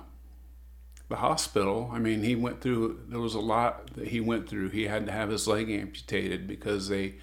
the 1.09 1.17
hospital, 1.17 1.91
I 1.93 1.99
mean, 1.99 2.23
he 2.23 2.33
went 2.35 2.59
through. 2.61 3.01
There 3.07 3.19
was 3.19 3.35
a 3.35 3.39
lot 3.39 3.93
that 3.93 4.07
he 4.07 4.19
went 4.19 4.49
through. 4.49 4.69
He 4.69 4.85
had 4.87 5.05
to 5.05 5.11
have 5.11 5.29
his 5.29 5.47
leg 5.47 5.69
amputated 5.69 6.47
because 6.47 6.87
they 6.89 7.15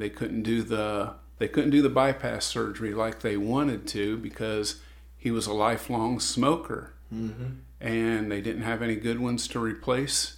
they 0.00 0.10
couldn't 0.10 0.42
do 0.42 0.62
the 0.62 1.14
they 1.38 1.48
couldn't 1.48 1.70
do 1.70 1.80
the 1.82 1.88
bypass 1.88 2.44
surgery 2.44 2.92
like 2.92 3.20
they 3.20 3.36
wanted 3.36 3.86
to 3.88 4.16
because 4.18 4.80
he 5.16 5.30
was 5.30 5.46
a 5.46 5.52
lifelong 5.52 6.18
smoker, 6.20 6.92
Mm-hmm. 7.12 7.46
and 7.80 8.30
they 8.30 8.40
didn't 8.40 8.62
have 8.62 8.82
any 8.82 8.94
good 8.96 9.18
ones 9.20 9.48
to 9.48 9.58
replace 9.58 10.36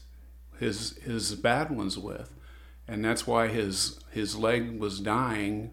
his 0.58 0.96
his 0.98 1.34
bad 1.34 1.70
ones 1.70 1.98
with, 1.98 2.30
and 2.88 3.04
that's 3.04 3.26
why 3.26 3.48
his 3.48 4.00
his 4.10 4.36
leg 4.36 4.78
was 4.80 5.00
dying, 5.00 5.70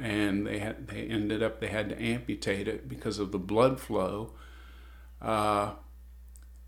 and 0.00 0.46
they 0.46 0.58
had 0.58 0.88
they 0.88 1.02
ended 1.02 1.42
up 1.42 1.60
they 1.60 1.68
had 1.68 1.88
to 1.90 2.02
amputate 2.02 2.66
it 2.68 2.88
because 2.88 3.18
of 3.18 3.30
the 3.32 3.38
blood 3.38 3.78
flow. 3.80 4.32
Uh, 5.20 5.72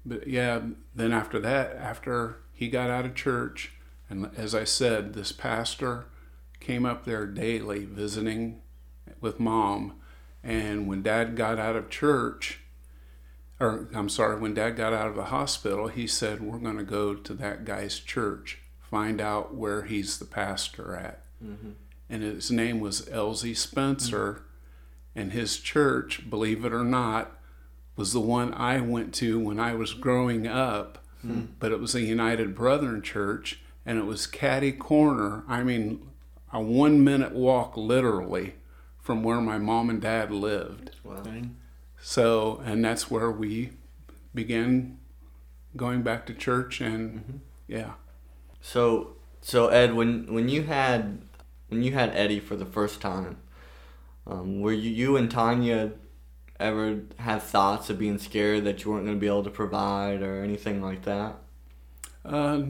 but 0.05 0.27
yeah, 0.27 0.61
then 0.95 1.13
after 1.13 1.39
that, 1.41 1.77
after 1.77 2.37
he 2.53 2.69
got 2.69 2.91
out 2.91 3.05
of 3.07 3.15
church, 3.15 3.73
and 4.09 4.31
as 4.37 4.55
I 4.55 4.65
said, 4.65 5.15
this 5.15 5.33
pastor 5.33 6.07
came 6.61 6.87
up 6.87 7.05
there 7.05 7.27
daily 7.27 7.85
visiting 7.85 8.61
with 9.21 9.41
mom. 9.41 9.95
And 10.43 10.87
when 10.87 11.03
dad 11.03 11.37
got 11.37 11.59
out 11.59 11.77
of 11.77 11.91
church, 11.91 12.61
or 13.59 13.89
I'm 13.95 14.09
sorry, 14.09 14.39
when 14.39 14.55
dad 14.55 14.71
got 14.77 14.93
out 14.93 15.09
of 15.09 15.17
the 15.17 15.25
hospital, 15.25 15.89
he 15.89 16.07
said, 16.07 16.41
We're 16.41 16.59
going 16.59 16.79
to 16.79 16.85
go 16.85 17.15
to 17.15 17.35
that 17.35 17.65
guy's 17.65 17.99
church, 17.99 18.59
find 18.79 19.21
out 19.21 19.55
where 19.55 19.83
he's 19.83 20.19
the 20.19 20.25
pastor 20.25 20.97
at. 20.97 21.25
Mm-hmm. 21.45 21.71
And 22.09 22.23
his 22.23 22.51
name 22.51 22.81
was 22.81 23.09
Elsie 23.11 23.55
Spencer. 23.55 24.43
And 25.15 25.33
his 25.33 25.59
church, 25.59 26.31
believe 26.31 26.65
it 26.65 26.73
or 26.73 26.85
not, 26.85 27.39
was 27.97 28.13
the 28.13 28.21
one 28.21 28.55
I 28.55 28.81
went 28.81 29.13
to 29.15 29.39
when 29.39 29.61
I 29.61 29.75
was 29.75 29.93
growing 29.93 30.47
up. 30.47 31.05
But 31.59 31.73
it 31.73 31.81
was 31.81 31.95
a 31.95 32.01
United 32.01 32.55
Brethren 32.55 33.03
church, 33.03 33.61
and 33.85 33.99
it 33.99 34.07
was 34.07 34.27
catty 34.27 34.73
corner. 34.73 35.45
I 35.47 35.63
mean, 35.63 36.10
a 36.53 36.61
one 36.61 37.03
minute 37.03 37.33
walk 37.33 37.77
literally 37.77 38.55
from 38.99 39.23
where 39.23 39.41
my 39.41 39.59
mom 39.59 39.91
and 39.91 40.01
dad 40.01 40.31
lived. 40.31 40.93
Wow. 41.05 41.23
So, 42.01 42.63
and 42.65 42.85
that's 42.85 43.11
where 43.11 43.31
we 43.31 43.73
began 44.35 44.99
going 45.77 46.03
back 46.03 46.27
to 46.27 46.35
church, 46.35 46.81
and 46.81 47.41
yeah. 47.67 47.93
So 48.61 49.17
so 49.41 49.69
Ed, 49.69 49.95
when 49.95 50.33
when 50.33 50.49
you 50.49 50.63
had 50.63 51.23
when 51.69 51.83
you 51.83 51.93
had 51.93 52.11
Eddie 52.15 52.41
for 52.41 52.57
the 52.57 52.67
first 52.67 53.01
time, 53.01 53.39
um, 54.27 54.61
were 54.61 54.73
you 54.73 54.91
you 54.91 55.17
and 55.17 55.31
Tanya 55.31 55.93
ever 56.59 57.01
have 57.19 57.43
thoughts 57.43 57.89
of 57.91 57.99
being 57.99 58.19
scared 58.19 58.65
that 58.65 58.85
you 58.85 58.91
weren't 58.91 59.05
going 59.07 59.17
to 59.17 59.21
be 59.21 59.27
able 59.27 59.45
to 59.45 59.51
provide 59.51 60.23
or 60.23 60.43
anything 60.43 60.83
like 60.83 61.03
that? 61.03 61.37
Uh, 62.25 62.63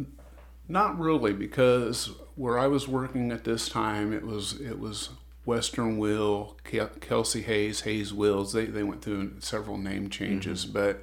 not 0.71 0.99
really, 0.99 1.33
because 1.33 2.11
where 2.37 2.59
I 2.59 2.67
was 2.67 2.89
working 2.89 3.33
at 3.33 3.45
this 3.45 3.69
time, 3.69 4.13
it 4.13 4.25
was 4.25 4.61
it 4.61 4.79
was 4.79 5.11
Western 5.45 5.99
Wheel, 5.99 6.57
Kelsey 7.01 7.43
Hayes, 7.43 7.81
Hayes 7.83 8.13
Wheels. 8.15 8.53
They 8.53 8.67
they 8.67 8.83
went 8.83 9.03
through 9.03 9.41
several 9.41 9.77
name 9.79 10.09
changes, 10.11 10.65
but 10.65 11.03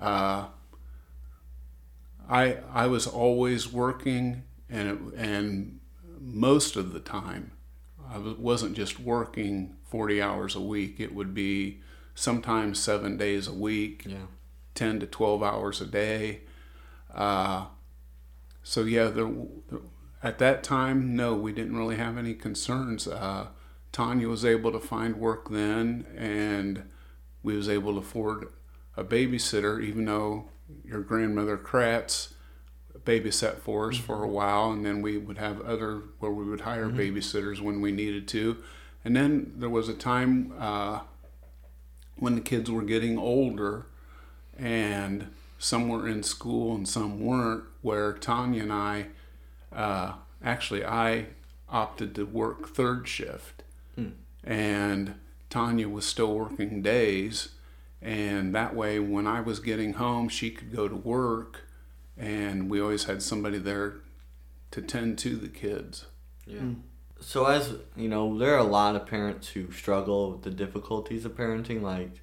uh, 0.00 0.46
I 2.28 2.58
I 2.72 2.86
was 2.86 3.06
always 3.06 3.72
working, 3.72 4.42
and 4.68 4.88
it, 4.88 4.98
and 5.18 5.80
most 6.20 6.76
of 6.76 6.92
the 6.92 7.00
time, 7.00 7.52
I 8.10 8.18
was- 8.18 8.36
wasn't 8.38 8.76
just 8.76 8.98
working 8.98 9.76
forty 9.84 10.20
hours 10.20 10.54
a 10.54 10.60
week. 10.60 10.98
It 11.00 11.14
would 11.14 11.34
be 11.34 11.80
sometimes 12.14 12.78
seven 12.80 13.16
days 13.16 13.46
a 13.46 13.52
week. 13.54 14.04
Yeah. 14.06 14.26
10 14.74 14.98
to 14.98 15.06
12 15.06 15.40
hours 15.40 15.80
a 15.80 15.86
day. 15.86 16.40
Uh, 17.14 17.66
so, 18.64 18.82
yeah, 18.82 19.04
there, 19.04 19.30
at 20.22 20.38
that 20.38 20.64
time, 20.64 21.14
no, 21.14 21.34
we 21.34 21.52
didn't 21.52 21.76
really 21.76 21.96
have 21.96 22.18
any 22.18 22.34
concerns. 22.34 23.06
Uh, 23.06 23.48
Tanya 23.92 24.28
was 24.28 24.44
able 24.44 24.72
to 24.72 24.80
find 24.80 25.16
work 25.16 25.50
then, 25.50 26.06
and 26.16 26.82
we 27.44 27.56
was 27.56 27.68
able 27.68 27.92
to 27.92 28.00
afford 28.00 28.48
a 28.96 29.04
babysitter, 29.04 29.80
even 29.80 30.06
though 30.06 30.48
your 30.84 31.00
grandmother 31.00 31.56
Kratz 31.56 32.32
babysat 33.04 33.58
for 33.58 33.90
us 33.90 33.96
for 33.96 34.22
a 34.22 34.28
while, 34.28 34.70
and 34.70 34.84
then 34.84 35.02
we 35.02 35.18
would 35.18 35.38
have 35.38 35.60
other 35.60 36.02
where 36.18 36.32
we 36.32 36.44
would 36.44 36.62
hire 36.62 36.88
babysitters 36.88 37.60
when 37.60 37.80
we 37.80 37.92
needed 37.92 38.26
to. 38.28 38.56
And 39.04 39.14
then 39.14 39.52
there 39.56 39.68
was 39.68 39.88
a 39.88 39.94
time 39.94 40.52
uh, 40.58 41.00
when 42.16 42.34
the 42.34 42.40
kids 42.40 42.70
were 42.70 42.82
getting 42.82 43.18
older 43.18 43.86
and 44.58 45.30
some 45.58 45.88
were 45.88 46.08
in 46.08 46.22
school 46.22 46.74
and 46.74 46.88
some 46.88 47.20
weren't, 47.20 47.64
where 47.84 48.14
Tanya 48.14 48.62
and 48.62 48.72
I, 48.72 49.06
uh, 49.70 50.14
actually, 50.42 50.84
I 50.84 51.26
opted 51.68 52.14
to 52.14 52.24
work 52.24 52.70
third 52.70 53.06
shift. 53.06 53.62
And 54.42 55.16
Tanya 55.50 55.88
was 55.90 56.06
still 56.06 56.34
working 56.34 56.80
days. 56.80 57.50
And 58.00 58.54
that 58.54 58.74
way, 58.74 58.98
when 58.98 59.26
I 59.26 59.42
was 59.42 59.60
getting 59.60 59.94
home, 59.94 60.30
she 60.30 60.50
could 60.50 60.74
go 60.74 60.88
to 60.88 60.96
work. 60.96 61.66
And 62.16 62.70
we 62.70 62.80
always 62.80 63.04
had 63.04 63.22
somebody 63.22 63.58
there 63.58 63.96
to 64.70 64.80
tend 64.80 65.18
to 65.18 65.36
the 65.36 65.48
kids. 65.48 66.06
Yeah. 66.46 66.60
So 67.20 67.44
as 67.44 67.74
you 67.96 68.08
know, 68.08 68.38
there 68.38 68.54
are 68.54 68.58
a 68.58 68.64
lot 68.64 68.96
of 68.96 69.06
parents 69.06 69.48
who 69.48 69.70
struggle 69.72 70.32
with 70.32 70.42
the 70.42 70.50
difficulties 70.50 71.26
of 71.26 71.36
parenting, 71.36 71.82
like 71.82 72.20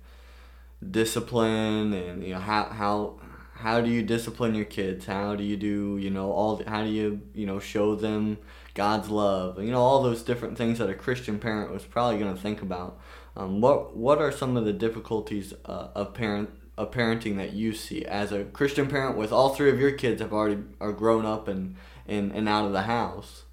discipline 0.90 1.94
and 1.94 2.24
you 2.24 2.34
know 2.34 2.40
how 2.40 2.64
how 2.66 3.20
how 3.62 3.80
do 3.80 3.90
you 3.90 4.02
discipline 4.02 4.56
your 4.56 4.66
kids? 4.66 5.06
How 5.06 5.36
do 5.36 5.44
you 5.44 5.56
do 5.56 5.98
you 5.98 6.10
know 6.10 6.32
all 6.32 6.62
how 6.66 6.84
do 6.84 6.90
you 6.90 7.22
you 7.34 7.46
know 7.46 7.60
show 7.60 7.96
them 7.96 8.40
God's 8.74 9.10
love? 9.10 9.62
You 9.64 9.72
know 9.72 9.82
all 9.82 10.02
those 10.02 10.24
different 10.24 10.58
things 10.58 10.80
that 10.80 10.90
a 10.90 10.96
Christian 10.96 11.40
parent 11.40 11.72
was 11.72 11.84
probably 11.84 12.20
going 12.20 12.34
to 12.34 12.42
think 12.42 12.62
about. 12.62 13.00
Um, 13.36 13.62
what 13.62 13.96
what 13.96 14.18
are 14.18 14.32
some 14.32 14.58
of 14.58 14.66
the 14.66 14.74
difficulties 14.74 15.54
uh, 15.66 15.90
of 15.94 16.14
parent 16.14 16.50
of 16.78 16.92
parenting 16.92 17.38
that 17.38 17.54
you 17.54 17.74
see 17.74 18.04
as 18.06 18.32
a 18.32 18.46
Christian 18.46 18.88
parent 18.88 19.16
with 19.16 19.32
all 19.32 19.50
three 19.50 19.70
of 19.70 19.80
your 19.80 19.92
kids 19.92 20.22
have 20.22 20.34
already 20.34 20.64
are 20.80 20.92
grown 20.92 21.26
up 21.26 21.48
and 21.48 21.76
and, 22.08 22.32
and 22.32 22.50
out 22.50 22.66
of 22.66 22.74
the 22.74 22.84
house? 22.84 23.44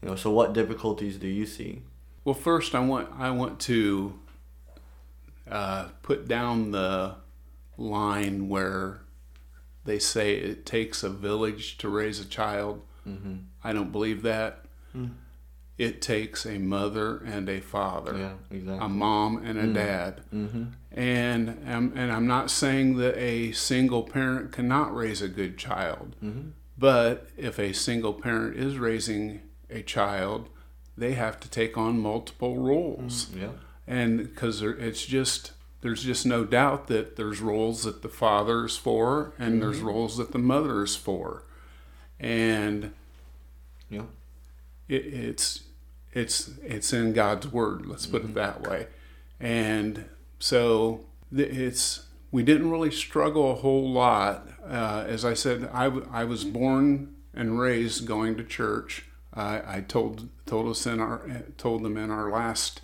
You 0.00 0.10
know, 0.10 0.16
so 0.16 0.30
what 0.30 0.52
difficulties 0.52 1.16
do 1.18 1.26
you 1.26 1.44
see? 1.44 1.82
Well, 2.24 2.34
first, 2.34 2.74
I 2.74 2.80
want 2.80 3.08
I 3.18 3.30
want 3.30 3.58
to 3.60 4.18
uh, 5.50 5.88
put 6.02 6.28
down 6.28 6.70
the 6.70 7.16
line 7.76 8.48
where 8.48 9.00
they 9.86 9.98
say 9.98 10.34
it 10.36 10.66
takes 10.66 11.02
a 11.02 11.08
village 11.10 11.78
to 11.78 11.88
raise 11.88 12.20
a 12.20 12.24
child. 12.24 12.82
Mm-hmm. 13.08 13.34
I 13.64 13.72
don't 13.72 13.92
believe 13.92 14.22
that. 14.22 14.64
It 15.78 16.00
takes 16.00 16.46
a 16.46 16.56
mother 16.56 17.18
and 17.18 17.50
a 17.50 17.60
father, 17.60 18.16
Yeah, 18.16 18.32
exactly. 18.50 18.86
a 18.86 18.88
mom 18.88 19.44
and 19.44 19.58
a 19.58 19.66
dad. 19.74 20.22
mm-hmm. 20.34 20.64
And 20.92 21.50
um, 21.70 21.92
and 21.94 22.10
I'm 22.10 22.26
not 22.26 22.50
saying 22.50 22.96
that 22.96 23.14
a 23.18 23.52
single 23.52 24.02
parent 24.02 24.52
cannot 24.52 24.94
raise 24.96 25.20
a 25.20 25.28
good 25.28 25.58
child, 25.58 26.16
Mm-hmm. 26.24 26.48
but 26.78 27.28
if 27.36 27.58
a 27.58 27.74
single 27.74 28.14
parent 28.14 28.56
is 28.56 28.78
raising 28.78 29.42
a 29.68 29.82
child, 29.82 30.48
they 30.96 31.12
have 31.12 31.38
to 31.40 31.50
take 31.50 31.76
on 31.76 32.00
multiple 32.00 32.56
roles 32.56 33.28
Yeah. 33.38 33.48
and 33.86 34.16
because 34.16 34.62
it's 34.62 35.04
just 35.04 35.52
there's 35.82 36.02
just 36.02 36.26
no 36.26 36.44
doubt 36.44 36.86
that 36.88 37.16
there's 37.16 37.40
roles 37.40 37.84
that 37.84 38.02
the 38.02 38.08
father 38.08 38.64
is 38.64 38.76
for 38.76 39.32
and 39.38 39.60
there's 39.62 39.80
roles 39.80 40.16
that 40.16 40.32
the 40.32 40.38
mother 40.38 40.82
is 40.82 40.96
for. 40.96 41.44
And 42.18 42.92
Yeah. 43.88 44.04
it, 44.88 45.06
it's 45.06 45.64
it's 46.12 46.50
it's 46.62 46.92
in 46.92 47.12
God's 47.12 47.48
word 47.52 47.86
let's 47.86 48.06
put 48.06 48.24
it 48.24 48.34
that 48.34 48.62
way. 48.62 48.86
And 49.38 50.06
so 50.38 51.04
it's 51.32 52.06
we 52.30 52.42
didn't 52.42 52.70
really 52.70 52.90
struggle 52.90 53.50
a 53.52 53.54
whole 53.56 53.90
lot. 53.90 54.48
Uh, 54.66 55.04
as 55.06 55.24
I 55.24 55.34
said 55.34 55.68
I, 55.72 55.84
w- 55.84 56.08
I 56.10 56.24
was 56.24 56.44
born 56.44 57.14
and 57.34 57.58
raised 57.60 58.06
going 58.06 58.36
to 58.36 58.44
church. 58.44 59.04
I, 59.34 59.76
I 59.76 59.80
told 59.86 60.28
told 60.46 60.68
us 60.68 60.86
in 60.86 61.00
our 61.00 61.20
told 61.58 61.82
them 61.82 61.96
in 61.98 62.10
our 62.10 62.30
last 62.30 62.80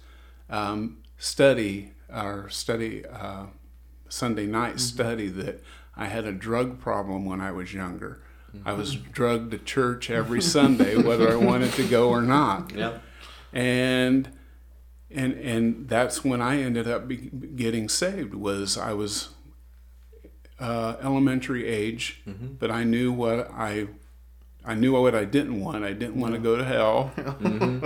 um, 0.51 0.99
study 1.17 1.93
our 2.13 2.49
study 2.51 3.05
uh, 3.07 3.47
Sunday 4.09 4.47
night 4.47 4.79
study 4.81 5.29
that 5.29 5.63
I 5.97 6.07
had 6.07 6.25
a 6.25 6.33
drug 6.33 6.79
problem 6.81 7.25
when 7.25 7.41
I 7.41 7.51
was 7.53 7.73
younger. 7.75 8.23
I 8.67 8.75
was 8.75 8.95
drugged 8.95 9.51
to 9.53 9.59
church 9.59 10.11
every 10.11 10.43
Sunday, 10.43 10.95
whether 10.97 11.33
I 11.33 11.37
wanted 11.37 11.73
to 11.73 11.89
go 11.89 12.11
or 12.11 12.21
not, 12.21 12.71
Yeah. 12.77 12.99
and 13.53 14.29
and 15.11 15.33
and 15.35 15.89
that's 15.89 16.23
when 16.23 16.43
I 16.43 16.61
ended 16.61 16.87
up 16.87 17.09
be, 17.09 17.17
getting 17.17 17.89
saved. 17.89 18.35
Was 18.35 18.77
I 18.77 18.93
was 18.93 19.31
uh, 20.61 20.97
elementary 21.03 21.67
age, 21.67 22.23
but 22.27 22.71
I 22.71 22.85
knew 22.85 23.11
what 23.11 23.51
I 23.51 23.89
I 24.65 24.75
knew 24.75 24.93
what 24.93 25.15
I 25.15 25.25
didn't 25.25 25.61
want. 25.61 25.83
I 25.85 25.93
didn't 25.95 26.21
want 26.21 26.35
to 26.35 26.39
go 26.41 26.57
to 26.57 26.65
hell, 26.65 27.11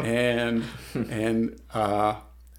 and 0.03 0.65
and 0.95 1.61
uh, 1.73 2.17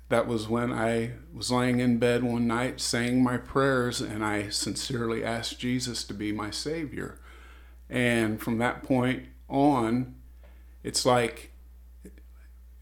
that 0.09 0.27
was 0.27 0.47
when 0.47 0.71
I 0.71 1.11
was 1.33 1.51
laying 1.51 1.79
in 1.79 1.97
bed 1.97 2.23
one 2.23 2.47
night 2.47 2.79
saying 2.79 3.21
my 3.21 3.37
prayers, 3.37 3.99
and 3.99 4.23
I 4.23 4.49
sincerely 4.49 5.23
asked 5.23 5.59
Jesus 5.59 6.03
to 6.05 6.13
be 6.13 6.31
my 6.31 6.49
Savior. 6.49 7.19
And 7.89 8.41
from 8.41 8.57
that 8.59 8.83
point 8.83 9.25
on, 9.49 10.15
it's 10.83 11.05
like, 11.05 11.51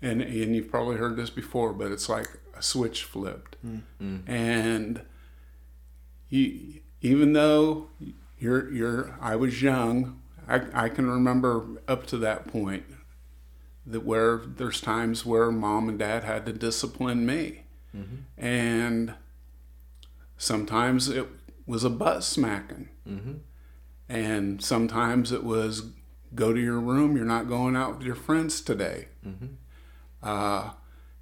and, 0.01 0.21
and 0.21 0.55
you've 0.55 0.69
probably 0.69 0.97
heard 0.97 1.15
this 1.15 1.31
before, 1.31 1.73
but 1.73 1.91
it's 1.91 2.09
like 2.09 2.27
a 2.55 2.61
switch 2.61 3.03
flipped. 3.03 3.55
Mm. 3.65 4.27
And 4.27 5.01
you, 6.29 6.81
even 7.01 7.33
though 7.33 7.87
you're, 8.37 8.71
you're, 8.71 9.17
I 9.19 9.35
was 9.35 9.63
young, 9.63 10.21
I, 10.47 10.61
I 10.73 10.89
can 10.89 11.09
remember 11.09 11.65
up 11.87 12.05
to 12.07 12.17
that 12.17 12.47
point 12.47 12.85
that 13.85 14.03
where 14.03 14.37
there's 14.37 14.81
times 14.81 15.25
where 15.25 15.51
mom 15.51 15.89
and 15.89 15.99
dad 15.99 16.23
had 16.23 16.45
to 16.47 16.53
discipline 16.53 17.25
me. 17.25 17.63
And 18.37 19.13
sometimes 20.37 21.07
it 21.09 21.27
was 21.65 21.83
a 21.83 21.89
butt 21.89 22.23
smacking. 22.23 22.89
And 24.09 24.61
sometimes 24.63 25.31
it 25.31 25.43
was 25.43 25.83
go 26.33 26.51
to 26.53 26.59
your 26.59 26.79
room, 26.79 27.15
you're 27.15 27.25
not 27.25 27.47
going 27.47 27.75
out 27.75 27.97
with 27.97 28.05
your 28.05 28.15
friends 28.15 28.61
today. 28.61 29.07
Uh, 30.21 30.71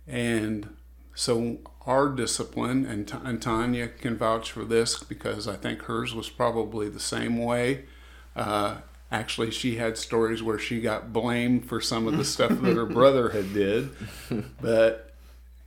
and 0.08 0.76
so 1.14 1.60
our 1.86 2.10
discipline, 2.10 2.86
and, 2.86 3.08
Ta- 3.08 3.22
and 3.24 3.42
Tanya 3.42 3.88
can 3.90 4.18
vouch 4.18 4.52
for 4.52 4.64
this 4.66 5.04
because 5.04 5.48
I 5.48 5.56
think 5.56 5.84
hers 5.84 6.16
was 6.16 6.30
probably 6.30 6.90
the 6.90 7.00
same 7.00 7.38
way. 7.38 7.86
Uh, 8.36 8.78
actually, 9.14 9.52
she 9.52 9.76
had 9.76 9.98
stories 9.98 10.42
where 10.42 10.58
she 10.58 10.82
got 10.82 11.14
blamed 11.14 11.66
for 11.66 11.80
some 11.80 12.08
of 12.08 12.18
the 12.18 12.26
stuff 12.26 12.50
that 12.50 12.76
her 12.76 12.86
brother 12.86 13.30
had 13.30 13.54
did. 13.54 13.92
But 14.60 15.14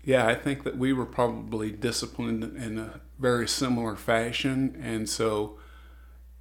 yeah, 0.05 0.27
I 0.27 0.35
think 0.35 0.65
that 0.65 0.77
we 0.77 0.93
were 0.93 1.07
probably 1.07 1.71
disciplined 1.71 2.43
in 2.43 2.79
a 2.79 3.01
very 3.19 3.49
similar 3.49 3.97
fashion, 3.97 4.79
and 4.83 5.09
so. 5.09 5.59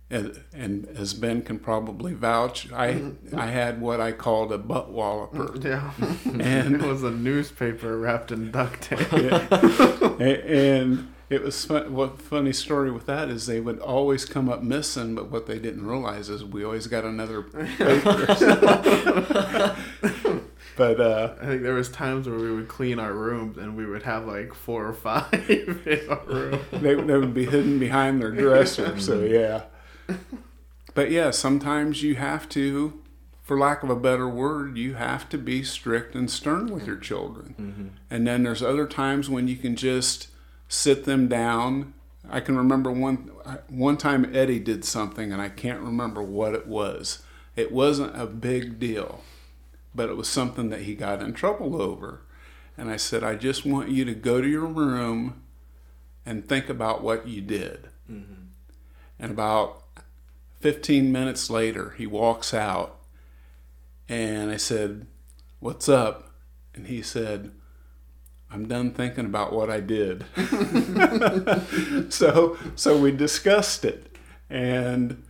And, 0.07 0.39
and 0.53 0.87
as 0.95 1.15
Ben 1.15 1.41
can 1.41 1.57
probably 1.57 2.13
vouch, 2.13 2.71
I 2.71 2.93
mm-hmm. 2.93 3.39
I 3.39 3.47
had 3.47 3.81
what 3.81 3.99
I 3.99 4.11
called 4.11 4.51
a 4.51 4.59
butt 4.59 4.91
walloper. 4.91 5.47
Mm, 5.47 5.63
yeah. 5.63 5.91
And- 6.39 6.75
it 6.83 6.83
was 6.83 7.01
a 7.01 7.09
newspaper 7.09 7.97
wrapped 7.97 8.31
in 8.31 8.51
duct 8.51 8.83
tape. 8.83 9.11
A- 9.11 10.77
and 10.77 11.11
it 11.29 11.43
was 11.43 11.65
fun, 11.65 11.93
what 11.93 12.21
funny 12.21 12.53
story 12.53 12.91
with 12.91 13.07
that 13.07 13.29
is 13.29 13.47
they 13.47 13.59
would 13.59 13.79
always 13.79 14.25
come 14.25 14.47
up 14.47 14.61
missing, 14.61 15.15
but 15.15 15.31
what 15.31 15.47
they 15.47 15.57
didn't 15.57 15.85
realize 15.85 16.29
is 16.29 16.43
we 16.43 16.63
always 16.63 16.87
got 16.87 17.03
another 17.03 17.41
but 20.77 20.99
uh, 20.99 21.33
I 21.41 21.45
think 21.45 21.63
there 21.63 21.73
was 21.73 21.89
times 21.89 22.27
where 22.27 22.37
we 22.37 22.51
would 22.51 22.67
clean 22.67 22.99
our 22.99 23.13
rooms 23.13 23.57
and 23.57 23.75
we 23.75 23.85
would 23.85 24.03
have 24.03 24.27
like 24.27 24.53
four 24.53 24.85
or 24.85 24.93
five 24.93 25.33
in 25.49 26.09
our 26.09 26.21
room. 26.25 26.59
they, 26.71 26.93
they 26.93 27.17
would 27.17 27.33
be 27.33 27.45
hidden 27.45 27.79
behind 27.79 28.21
their 28.21 28.31
dresser. 28.31 28.99
So 28.99 29.23
yeah, 29.23 29.63
but 30.93 31.09
yeah, 31.09 31.31
sometimes 31.31 32.03
you 32.03 32.15
have 32.15 32.47
to, 32.49 33.01
for 33.41 33.57
lack 33.57 33.81
of 33.81 33.89
a 33.89 33.95
better 33.95 34.29
word, 34.29 34.77
you 34.77 34.93
have 34.93 35.27
to 35.29 35.39
be 35.39 35.63
strict 35.63 36.13
and 36.13 36.29
stern 36.29 36.67
with 36.67 36.85
your 36.85 36.97
children. 36.97 37.95
And 38.11 38.27
then 38.27 38.43
there's 38.43 38.61
other 38.61 38.85
times 38.85 39.27
when 39.29 39.47
you 39.47 39.55
can 39.57 39.75
just 39.75 40.27
sit 40.67 41.05
them 41.05 41.27
down. 41.27 41.93
I 42.29 42.39
can 42.39 42.57
remember 42.57 42.91
one 42.91 43.29
one 43.67 43.97
time 43.97 44.35
Eddie 44.35 44.59
did 44.59 44.83
something, 44.83 45.31
and 45.31 45.41
I 45.41 45.49
can't 45.49 45.81
remember 45.81 46.21
what 46.21 46.53
it 46.53 46.67
was. 46.67 47.23
It 47.55 47.71
wasn't 47.71 48.19
a 48.19 48.25
big 48.25 48.79
deal, 48.79 49.23
but 49.93 50.09
it 50.09 50.17
was 50.17 50.27
something 50.27 50.69
that 50.69 50.81
he 50.81 50.95
got 50.95 51.21
in 51.21 51.33
trouble 51.33 51.81
over. 51.81 52.21
And 52.77 52.89
I 52.89 52.97
said, 52.97 53.23
I 53.23 53.35
just 53.35 53.65
want 53.65 53.89
you 53.89 54.03
to 54.05 54.13
go 54.13 54.41
to 54.41 54.47
your 54.47 54.65
room 54.65 55.41
and 56.25 56.47
think 56.47 56.67
about 56.67 57.01
what 57.01 57.27
you 57.27 57.41
did. 57.41 57.89
Mm-hmm. 58.11 58.33
And 59.19 59.31
about 59.31 59.83
15 60.59 61.11
minutes 61.11 61.49
later, 61.49 61.91
he 61.97 62.05
walks 62.05 62.53
out, 62.53 62.97
and 64.09 64.51
I 64.51 64.57
said, 64.57 65.07
What's 65.59 65.87
up? 65.87 66.31
And 66.73 66.87
he 66.87 67.01
said, 67.01 67.51
I'm 68.55 68.69
done 68.69 68.91
thinking 68.91 69.25
about 69.25 69.51
what 69.51 69.69
I 69.69 69.81
did. 69.81 70.23
so, 72.09 72.57
so 72.73 72.97
we 72.97 73.11
discussed 73.11 73.83
it, 73.83 74.15
and 74.49 75.21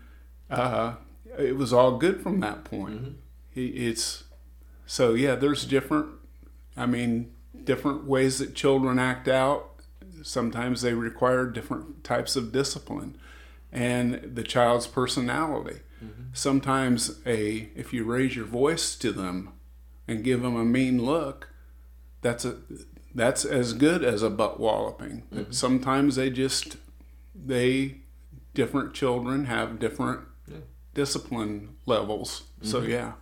uh, 0.51 0.93
it 1.35 1.57
was 1.57 1.73
all 1.73 1.97
good 1.97 2.21
from 2.21 2.39
that 2.41 2.65
point. 2.65 3.17
He, 3.49 3.65
it's 3.87 4.25
so 4.85 5.15
yeah. 5.15 5.33
There's 5.33 5.65
different. 5.65 6.09
I 6.77 6.85
mean, 6.85 7.33
different 7.63 8.05
ways 8.05 8.37
that 8.37 8.53
children 8.53 8.99
act 8.99 9.27
out. 9.27 9.71
Sometimes 10.21 10.83
they 10.83 10.93
require 10.93 11.47
different 11.47 12.03
types 12.03 12.35
of 12.35 12.51
discipline, 12.51 13.17
and 13.71 14.35
the 14.35 14.43
child's 14.43 14.85
personality. 14.85 15.79
Sometimes 16.31 17.21
a 17.25 17.69
if 17.75 17.91
you 17.91 18.03
raise 18.03 18.35
your 18.35 18.45
voice 18.45 18.95
to 18.97 19.11
them 19.11 19.53
and 20.07 20.23
give 20.23 20.43
them 20.43 20.55
a 20.55 20.63
mean 20.63 21.03
look, 21.03 21.49
that's 22.21 22.45
a 22.45 22.57
that's 23.15 23.45
as 23.45 23.73
good 23.73 24.03
as 24.03 24.21
a 24.21 24.29
butt 24.29 24.59
walloping. 24.59 25.23
Sometimes 25.49 26.17
they 26.17 26.29
just 26.29 26.77
they 27.33 28.01
different 28.53 28.93
children 28.93 29.45
have 29.45 29.79
different 29.79 30.21
discipline 30.93 31.75
levels. 31.85 32.43
So 32.61 32.81
yeah. 32.81 33.13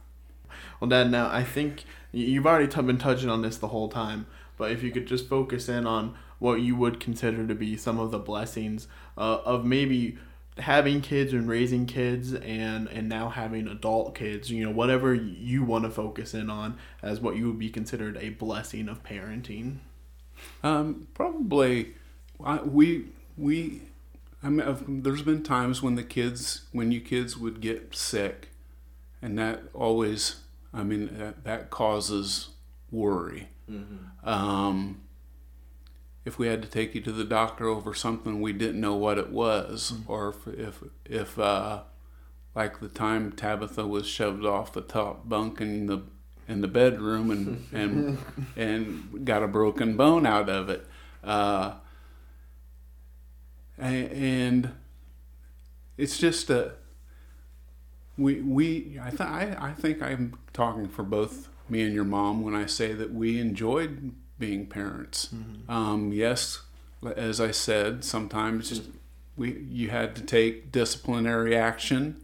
Well, 0.79 0.89
Dad, 0.89 1.12
now 1.12 1.29
I 1.29 1.43
think 1.43 1.84
you've 2.12 2.45
already 2.45 2.67
been 2.67 2.97
touching 2.97 3.29
on 3.29 3.41
this 3.41 3.58
the 3.58 3.69
whole 3.69 3.89
time, 3.89 4.25
but 4.58 4.71
if 4.71 4.84
you 4.84 4.91
could 4.91 5.08
just 5.08 5.27
focus 5.27 5.69
in 5.69 5.86
on 5.86 6.15
what 6.39 6.62
you 6.62 6.75
would 6.75 6.99
consider 6.99 7.47
to 7.47 7.56
be 7.56 7.77
some 7.77 7.99
of 7.99 8.12
the 8.12 8.19
blessings 8.19 8.88
uh, 9.17 9.39
of 9.45 9.65
maybe 9.65 10.17
having 10.60 11.02
kids 11.02 11.34
and 11.34 11.48
raising 11.48 11.86
kids 11.86 12.34
and 12.34 12.88
and 12.89 13.10
now 13.10 13.30
having 13.30 13.68
adult 13.68 14.13
kids 14.13 14.52
you 14.52 14.63
know 14.63 14.72
whatever 14.72 15.13
you 15.13 15.63
want 15.63 15.84
to 15.84 15.89
focus 15.89 16.34
in 16.34 16.50
on 16.50 16.78
as 17.02 17.20
what 17.20 17.36
you 17.36 17.48
would 17.48 17.58
be 17.60 17.70
considered 17.70 18.18
a 18.18 18.30
blessing 18.30 18.88
of 18.88 19.04
parenting 19.04 19.78
Um, 20.63 21.08
probably, 21.13 21.94
I, 22.44 22.58
we 22.62 23.06
we. 23.38 23.82
I 24.44 24.50
mean, 24.50 24.62
I've- 24.68 24.84
there's 24.88 25.22
been 25.22 25.42
times 25.44 25.82
when 25.82 25.96
the 25.96 26.04
kids, 26.04 26.63
when 26.74 26.92
you 26.92 27.00
kids 27.00 27.38
would 27.38 27.62
get 27.62 27.96
sick, 27.96 28.50
and 29.22 29.38
that 29.39 29.62
always, 29.74 30.42
I 30.74 30.84
mean, 30.84 31.18
that, 31.18 31.44
that 31.46 31.70
causes 31.70 32.50
worry. 32.92 33.48
Um, 34.24 35.02
if 36.25 36.38
we 36.38 36.47
had 36.47 36.62
to 36.62 36.67
take 36.67 36.95
you 36.95 37.01
to 37.01 37.12
the 37.12 37.23
doctor 37.23 37.67
over 37.67 37.93
something 37.93 38.41
we 38.41 38.53
didn't 38.53 38.79
know 38.79 38.95
what 38.95 39.17
it 39.17 39.29
was, 39.31 39.93
or 40.07 40.29
if 40.29 40.47
if, 40.47 40.83
if 41.05 41.39
uh, 41.39 41.81
like 42.55 42.79
the 42.79 42.88
time 42.88 43.31
Tabitha 43.31 43.86
was 43.86 44.07
shoved 44.07 44.45
off 44.45 44.73
the 44.73 44.81
top 44.81 45.27
bunk 45.27 45.59
in 45.59 45.88
the 45.88 46.03
in 46.47 46.62
the 46.62 46.67
bedroom 46.67 47.31
and 47.31 47.67
and 47.71 48.17
and 48.55 49.25
got 49.25 49.43
a 49.43 49.47
broken 49.47 49.97
bone 49.97 50.25
out 50.25 50.49
of 50.49 50.69
it, 50.69 50.86
uh, 51.23 51.73
and 53.77 54.71
it's 55.97 56.17
just 56.17 56.49
a 56.49 56.73
we 58.17 58.41
we 58.41 58.99
I 59.01 59.09
th- 59.09 59.21
I 59.21 59.57
I 59.59 59.73
think 59.73 60.01
I'm 60.01 60.38
talking 60.53 60.88
for 60.88 61.03
both 61.03 61.49
me 61.69 61.81
and 61.81 61.93
your 61.93 62.03
mom 62.03 62.43
when 62.43 62.53
I 62.55 62.65
say 62.65 62.93
that 62.93 63.13
we 63.13 63.39
enjoyed 63.39 64.13
being 64.43 64.65
parents. 64.65 65.29
Um, 65.69 66.12
yes, 66.12 66.62
as 67.15 67.39
I 67.39 67.51
said, 67.51 68.03
sometimes 68.03 68.82
we 69.38 69.47
you 69.79 69.89
had 69.89 70.15
to 70.17 70.21
take 70.21 70.71
disciplinary 70.71 71.56
action, 71.56 72.21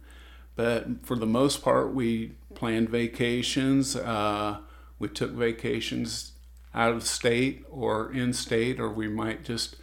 but 0.54 0.86
for 1.06 1.16
the 1.16 1.26
most 1.26 1.62
part, 1.62 1.94
we 1.94 2.32
planned 2.54 2.90
vacations. 2.90 3.96
Uh, 3.96 4.58
we 4.98 5.08
took 5.08 5.30
vacations 5.30 6.32
out 6.74 6.92
of 6.92 7.02
state 7.04 7.64
or 7.70 8.12
in 8.12 8.32
state, 8.34 8.78
or 8.78 8.90
we 8.90 9.08
might 9.08 9.44
just 9.44 9.76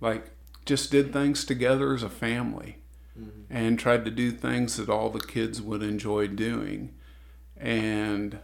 like 0.00 0.30
just 0.64 0.90
did 0.90 1.12
things 1.12 1.44
together 1.44 1.94
as 1.94 2.02
a 2.02 2.08
family 2.08 2.76
and 3.50 3.78
tried 3.78 4.04
to 4.06 4.10
do 4.10 4.30
things 4.30 4.76
that 4.78 4.88
all 4.88 5.10
the 5.10 5.20
kids 5.20 5.60
would 5.60 5.82
enjoy 5.82 6.26
doing. 6.26 6.94
And 7.58 8.38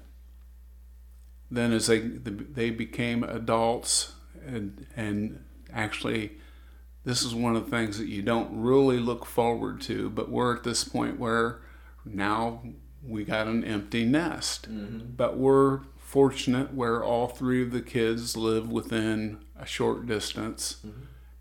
then 1.50 1.72
as 1.72 1.86
they 1.86 1.98
they 2.00 2.70
became 2.70 3.22
adults 3.24 4.12
and 4.46 4.86
and 4.96 5.42
actually 5.72 6.32
this 7.04 7.22
is 7.22 7.34
one 7.34 7.56
of 7.56 7.64
the 7.64 7.70
things 7.70 7.96
that 7.98 8.08
you 8.08 8.20
don't 8.20 8.50
really 8.60 8.98
look 8.98 9.24
forward 9.24 9.80
to, 9.82 10.10
but 10.10 10.30
we're 10.30 10.54
at 10.56 10.62
this 10.62 10.84
point 10.84 11.18
where 11.18 11.60
now 12.04 12.62
we 13.02 13.24
got 13.24 13.46
an 13.46 13.64
empty 13.64 14.04
nest. 14.04 14.66
But 15.16 15.38
we're 15.38 15.80
fortunate 15.96 16.74
where 16.74 17.02
all 17.02 17.28
three 17.28 17.62
of 17.62 17.70
the 17.70 17.80
kids 17.80 18.36
live 18.36 18.70
within 18.70 19.38
a 19.58 19.64
short 19.64 20.06
distance 20.06 20.84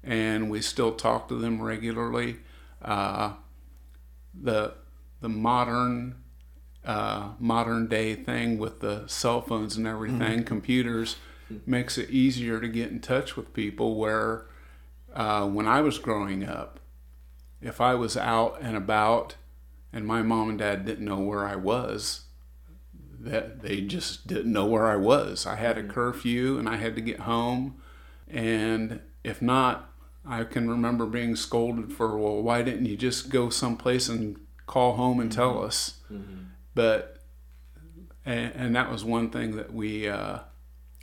and 0.04 0.50
we 0.50 0.62
still 0.62 0.94
talk 0.94 1.28
to 1.28 1.36
them 1.36 1.62
regularly. 1.62 2.38
Uh, 2.82 3.34
the 4.34 4.76
the 5.20 5.30
modern 5.30 6.16
uh, 6.88 7.30
modern 7.40 7.88
day 7.88 8.16
thing 8.16 8.58
with 8.58 8.80
the 8.80 9.06
cell 9.08 9.42
phones 9.42 9.76
and 9.78 9.86
everything, 9.86 10.44
computers, 10.44 11.18
makes 11.66 11.98
it 11.98 12.10
easier 12.10 12.60
to 12.60 12.68
get 12.68 12.90
in 12.90 13.00
touch 13.00 13.36
with 13.38 13.54
people. 13.54 13.96
Where 13.98 14.46
uh, 15.14 15.48
when 15.48 15.68
I 15.68 15.82
was 15.82 16.00
growing 16.00 16.44
up, 16.44 16.80
if 17.62 17.80
I 17.82 17.94
was 17.96 18.16
out 18.18 18.58
and 18.62 18.76
about 18.78 19.36
and 19.94 20.06
my 20.06 20.22
mom 20.22 20.50
and 20.50 20.60
dad 20.60 20.86
didn't 20.86 21.06
know 21.06 21.20
where 21.20 21.46
I 21.46 21.56
was, 21.56 22.22
that 23.20 23.62
they 23.62 23.82
just 23.82 24.28
didn't 24.28 24.52
know 24.52 24.66
where 24.66 24.88
I 24.88 24.96
was. 24.96 25.46
I 25.46 25.56
had 25.56 25.78
a 25.78 25.84
curfew 25.84 26.58
and 26.60 26.68
I 26.70 26.76
had 26.78 26.96
to 26.96 27.02
get 27.02 27.22
home, 27.22 27.82
and 28.30 29.00
if 29.24 29.42
not, 29.42 29.90
I 30.26 30.44
can 30.44 30.70
remember 30.70 31.06
being 31.06 31.36
scolded 31.36 31.94
for, 31.94 32.18
well, 32.18 32.42
why 32.42 32.62
didn't 32.62 32.86
you 32.86 32.98
just 32.98 33.30
go 33.30 33.50
someplace 33.50 34.10
and 34.10 34.38
call 34.66 34.96
home 34.98 35.20
and 35.22 35.32
tell 35.32 35.64
us? 35.64 35.96
But 36.78 37.18
and, 38.26 38.54
and 38.56 38.76
that 38.76 38.92
was 38.92 39.04
one 39.04 39.30
thing 39.30 39.56
that 39.56 39.74
we 39.74 40.08
uh, 40.08 40.40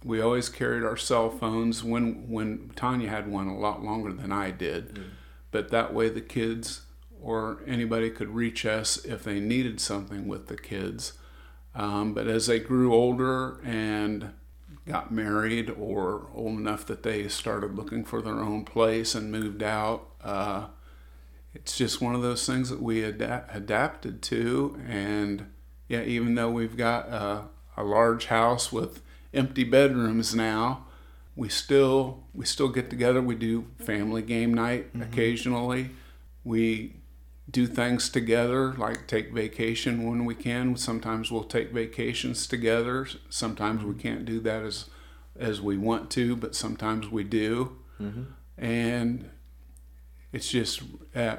we 0.04 0.20
always 0.20 0.48
carried 0.48 0.84
our 0.84 0.96
cell 0.96 1.30
phones 1.30 1.82
when 1.82 2.28
when 2.30 2.70
Tanya 2.76 3.08
had 3.08 3.26
one 3.30 3.48
a 3.48 3.58
lot 3.58 3.82
longer 3.82 4.12
than 4.12 4.30
I 4.30 4.50
did, 4.50 4.98
but 5.50 5.70
that 5.70 5.92
way 5.94 6.08
the 6.08 6.20
kids 6.20 6.82
or 7.22 7.62
anybody 7.66 8.10
could 8.10 8.28
reach 8.34 8.66
us 8.66 9.02
if 9.04 9.24
they 9.24 9.40
needed 9.40 9.80
something 9.80 10.28
with 10.28 10.48
the 10.48 10.56
kids. 10.58 11.14
Um, 11.74 12.12
but 12.14 12.26
as 12.28 12.46
they 12.46 12.60
grew 12.60 12.92
older 12.92 13.58
and 13.64 14.32
got 14.86 15.10
married 15.10 15.70
or 15.70 16.26
old 16.34 16.58
enough 16.58 16.84
that 16.86 17.02
they 17.02 17.26
started 17.28 17.74
looking 17.74 18.04
for 18.04 18.20
their 18.20 18.40
own 18.40 18.64
place 18.64 19.14
and 19.14 19.32
moved 19.32 19.62
out, 19.62 20.06
uh, 20.22 20.66
it's 21.54 21.76
just 21.76 22.00
one 22.02 22.14
of 22.14 22.20
those 22.22 22.46
things 22.46 22.68
that 22.68 22.82
we 22.82 23.02
ada- 23.02 23.46
adapted 23.52 24.20
to. 24.22 24.78
And 24.86 25.46
yeah, 25.88 26.02
even 26.02 26.34
though 26.34 26.50
we've 26.50 26.76
got 26.76 27.08
a, 27.08 27.44
a 27.76 27.84
large 27.84 28.26
house 28.26 28.72
with 28.72 29.02
empty 29.32 29.64
bedrooms 29.64 30.34
now, 30.34 30.86
we 31.36 31.48
still 31.48 32.24
we 32.32 32.46
still 32.46 32.68
get 32.68 32.90
together. 32.90 33.20
We 33.20 33.34
do 33.34 33.66
family 33.78 34.22
game 34.22 34.54
night 34.54 34.88
mm-hmm. 34.88 35.02
occasionally. 35.02 35.90
We 36.44 36.96
do 37.50 37.66
things 37.66 38.08
together, 38.08 38.72
like 38.74 39.06
take 39.06 39.32
vacation 39.32 40.08
when 40.08 40.24
we 40.24 40.34
can. 40.34 40.76
Sometimes 40.76 41.30
we'll 41.30 41.44
take 41.44 41.72
vacations 41.72 42.46
together. 42.46 43.06
Sometimes 43.28 43.82
we 43.82 43.90
mm-hmm. 43.90 44.00
can't 44.00 44.24
do 44.24 44.40
that 44.40 44.62
as 44.62 44.86
as 45.38 45.60
we 45.60 45.76
want 45.76 46.10
to, 46.12 46.36
but 46.36 46.54
sometimes 46.54 47.08
we 47.08 47.24
do. 47.24 47.76
Mm-hmm. 48.00 48.22
And 48.56 49.30
it's 50.32 50.48
just 50.48 50.82
uh, 51.14 51.36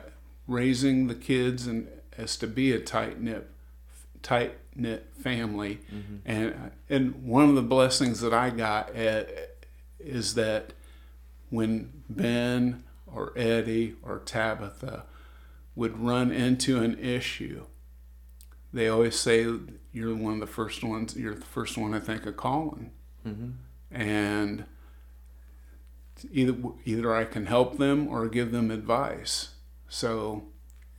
raising 0.48 1.08
the 1.08 1.16
kids 1.16 1.66
and 1.66 1.88
as 2.18 2.36
to 2.38 2.48
be 2.48 2.72
a 2.74 2.80
tight 2.80 3.22
knit 3.22 3.50
tight 4.26 4.58
knit 4.76 5.08
family. 5.22 5.80
And 6.26 6.72
and 6.90 7.24
one 7.24 7.48
of 7.48 7.56
the 7.56 7.62
blessings 7.62 8.22
that 8.22 8.34
I 8.34 8.50
got 8.50 8.94
at, 8.96 9.30
is 10.00 10.34
that 10.34 10.74
when 11.50 12.04
Ben 12.10 12.84
or 13.06 13.32
Eddie 13.36 13.96
or 14.02 14.20
Tabitha 14.20 15.04
would 15.76 16.00
run 16.00 16.32
into 16.32 16.82
an 16.82 16.98
issue, 16.98 17.66
they 18.74 18.88
always 18.88 19.18
say 19.18 19.46
you're 19.94 20.16
one 20.16 20.34
of 20.34 20.40
the 20.40 20.48
first 20.48 20.84
ones. 20.84 21.16
You're 21.16 21.36
the 21.36 21.46
first 21.46 21.78
one 21.78 21.94
I 21.94 22.00
think 22.00 22.26
of 22.26 22.36
calling, 22.36 22.92
and 23.92 24.66
either 26.32 26.56
either 26.84 27.16
I 27.16 27.26
can 27.26 27.46
help 27.46 27.78
them 27.78 28.08
or 28.08 28.28
give 28.28 28.52
them 28.52 28.72
advice. 28.72 29.50
So 29.88 30.46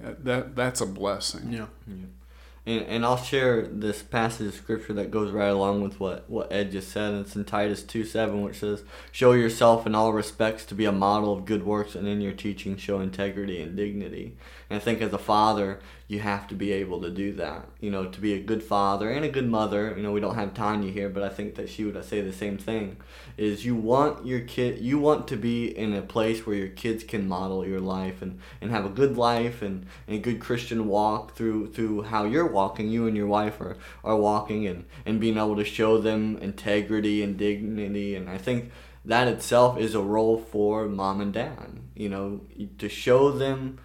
uh, 0.03 0.13
that 0.21 0.55
that's 0.55 0.81
a 0.81 0.87
blessing. 0.87 1.53
Yeah. 1.53 1.67
And, 2.67 2.85
and 2.87 3.05
I'll 3.07 3.17
share 3.17 3.63
this 3.63 4.03
passage 4.03 4.49
of 4.49 4.55
scripture 4.55 4.93
that 4.95 5.13
goes 5.13 5.31
right 5.31 5.47
along 5.47 5.83
with 5.83 6.01
what, 6.01 6.29
what 6.29 6.53
Ed 6.53 6.73
just 6.73 6.91
said. 6.91 7.15
It's 7.15 7.37
in 7.37 7.45
Titus 7.45 7.85
2 7.85 8.05
7, 8.05 8.43
which 8.43 8.59
says, 8.59 8.83
Show 9.13 9.33
yourself 9.33 9.87
in 9.87 9.95
all 9.95 10.13
respects 10.13 10.67
to 10.67 10.75
be 10.75 10.85
a 10.85 10.93
model 10.93 11.33
of 11.33 11.45
good 11.45 11.65
works, 11.65 11.95
and 11.95 12.09
in 12.09 12.21
your 12.21 12.33
teaching, 12.33 12.77
show 12.77 12.99
integrity 12.99 13.63
and 13.63 13.77
dignity. 13.77 14.37
And 14.69 14.79
I 14.79 14.81
think 14.81 15.01
as 15.01 15.13
a 15.13 15.19
father, 15.19 15.79
you 16.09 16.21
have 16.21 16.47
to 16.47 16.55
be 16.55 16.71
able 16.71 17.01
to 17.01 17.11
do 17.11 17.33
that. 17.33 17.67
You 17.81 17.91
know, 17.91 18.07
to 18.07 18.21
be 18.21 18.35
a 18.35 18.41
good 18.41 18.63
father 18.63 19.11
and 19.11 19.25
a 19.25 19.29
good 19.29 19.49
mother. 19.49 19.93
You 19.97 20.05
know, 20.05 20.13
we 20.13 20.21
don't 20.21 20.37
have 20.37 20.55
Tanya 20.55 20.93
here, 20.93 21.09
but 21.09 21.25
I 21.25 21.29
think 21.29 21.57
that 21.57 21.69
she 21.69 21.85
would 21.85 22.03
say 22.05 22.21
the 22.21 22.33
same 22.33 22.59
thing. 22.59 22.99
Is 23.37 23.67
you 23.67 23.75
want 23.75 24.25
your 24.25 24.41
kid, 24.41 24.79
you 24.79 24.99
want 25.01 25.27
to 25.29 25.37
be 25.37 25.67
in 25.77 25.93
a 25.95 26.03
place 26.03 26.47
where 26.47 26.55
your 26.55 26.69
kids 26.69 27.03
can 27.03 27.27
model 27.27 27.67
your 27.67 27.81
life 27.81 28.23
and, 28.23 28.39
and 28.61 28.71
have 28.71 28.87
a 28.87 28.91
good 28.91 29.17
life 29.17 29.63
and, 29.63 29.87
and 30.07 30.17
a 30.17 30.21
good 30.21 30.39
Christian 30.39 30.87
walk 30.87 31.35
through 31.35 31.73
through 31.73 32.03
how 32.03 32.25
you're 32.25 32.47
walking, 32.47 32.89
you 32.89 33.09
and 33.09 33.17
your 33.17 33.27
wife 33.27 33.61
are, 33.61 33.77
are 34.05 34.17
walking, 34.17 34.67
and, 34.67 34.85
and 35.05 35.21
being 35.21 35.37
able 35.37 35.57
to 35.57 35.65
show 35.65 35.99
them 35.99 36.37
integrity 36.39 37.21
and 37.23 37.37
dignity. 37.37 38.15
And 38.15 38.31
I 38.31 38.39
think 38.39 38.71
that 39.05 39.27
itself 39.27 39.79
is 39.79 39.95
a 39.95 40.01
role 40.01 40.39
for 40.39 40.87
mom 40.87 41.21
and 41.21 41.33
dad. 41.33 41.81
You 41.97 42.09
know, 42.11 42.41
to 42.79 42.89
show 42.89 43.33
them 43.33 43.79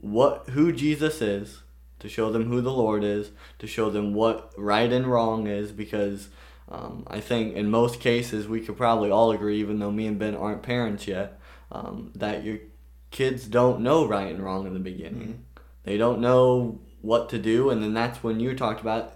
what 0.00 0.48
who 0.50 0.72
Jesus 0.72 1.20
is, 1.20 1.62
to 1.98 2.08
show 2.08 2.30
them 2.32 2.46
who 2.46 2.60
the 2.60 2.72
Lord 2.72 3.04
is, 3.04 3.30
to 3.58 3.66
show 3.66 3.90
them 3.90 4.14
what 4.14 4.52
right 4.56 4.90
and 4.90 5.06
wrong 5.06 5.46
is, 5.46 5.72
because 5.72 6.28
um, 6.68 7.04
I 7.06 7.20
think 7.20 7.54
in 7.54 7.70
most 7.70 8.00
cases 8.00 8.48
we 8.48 8.60
could 8.60 8.76
probably 8.76 9.10
all 9.10 9.32
agree, 9.32 9.58
even 9.58 9.78
though 9.78 9.90
me 9.90 10.06
and 10.06 10.18
Ben 10.18 10.34
aren't 10.34 10.62
parents 10.62 11.06
yet, 11.06 11.38
um, 11.70 12.12
that 12.14 12.44
your 12.44 12.58
kids 13.10 13.46
don't 13.46 13.80
know 13.80 14.06
right 14.06 14.32
and 14.32 14.42
wrong 14.42 14.66
in 14.66 14.74
the 14.74 14.80
beginning. 14.80 15.44
They 15.82 15.96
don't 15.96 16.20
know 16.20 16.80
what 17.00 17.28
to 17.30 17.38
do, 17.38 17.70
and 17.70 17.82
then 17.82 17.94
that's 17.94 18.22
when 18.22 18.40
you 18.40 18.54
talked 18.54 18.80
about 18.80 19.14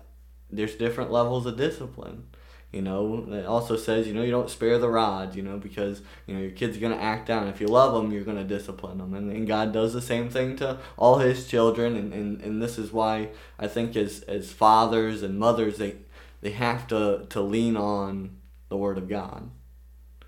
there's 0.50 0.74
different 0.74 1.10
levels 1.10 1.46
of 1.46 1.56
discipline. 1.56 2.24
You 2.74 2.82
know, 2.82 3.28
it 3.30 3.46
also 3.46 3.76
says, 3.76 4.08
you 4.08 4.14
know, 4.14 4.22
you 4.22 4.32
don't 4.32 4.50
spare 4.50 4.80
the 4.80 4.88
rod, 4.88 5.36
you 5.36 5.44
know, 5.44 5.58
because, 5.58 6.02
you 6.26 6.34
know, 6.34 6.40
your 6.40 6.50
kid's 6.50 6.76
are 6.76 6.80
going 6.80 6.92
to 6.92 7.00
act 7.00 7.28
down. 7.28 7.46
If 7.46 7.60
you 7.60 7.68
love 7.68 7.94
them, 7.94 8.10
you're 8.10 8.24
going 8.24 8.36
to 8.36 8.42
discipline 8.42 8.98
them. 8.98 9.14
And, 9.14 9.30
and 9.30 9.46
God 9.46 9.72
does 9.72 9.92
the 9.92 10.02
same 10.02 10.28
thing 10.28 10.56
to 10.56 10.80
all 10.96 11.18
his 11.18 11.46
children. 11.46 11.94
And, 11.94 12.12
and, 12.12 12.40
and 12.40 12.60
this 12.60 12.76
is 12.76 12.92
why 12.92 13.28
I 13.60 13.68
think 13.68 13.94
as, 13.94 14.22
as 14.22 14.52
fathers 14.52 15.22
and 15.22 15.38
mothers, 15.38 15.78
they, 15.78 15.94
they 16.40 16.50
have 16.50 16.88
to, 16.88 17.26
to 17.28 17.40
lean 17.40 17.76
on 17.76 18.38
the 18.70 18.76
Word 18.76 18.98
of 18.98 19.08
God. 19.08 19.48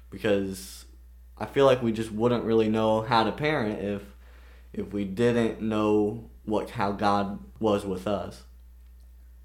Because 0.08 0.84
I 1.36 1.46
feel 1.46 1.66
like 1.66 1.82
we 1.82 1.90
just 1.90 2.12
wouldn't 2.12 2.44
really 2.44 2.68
know 2.68 3.02
how 3.02 3.24
to 3.24 3.32
parent 3.32 3.82
if, 3.82 4.02
if 4.72 4.92
we 4.92 5.04
didn't 5.04 5.62
know 5.62 6.30
what 6.44 6.70
how 6.70 6.92
God 6.92 7.40
was 7.58 7.84
with 7.84 8.06
us. 8.06 8.44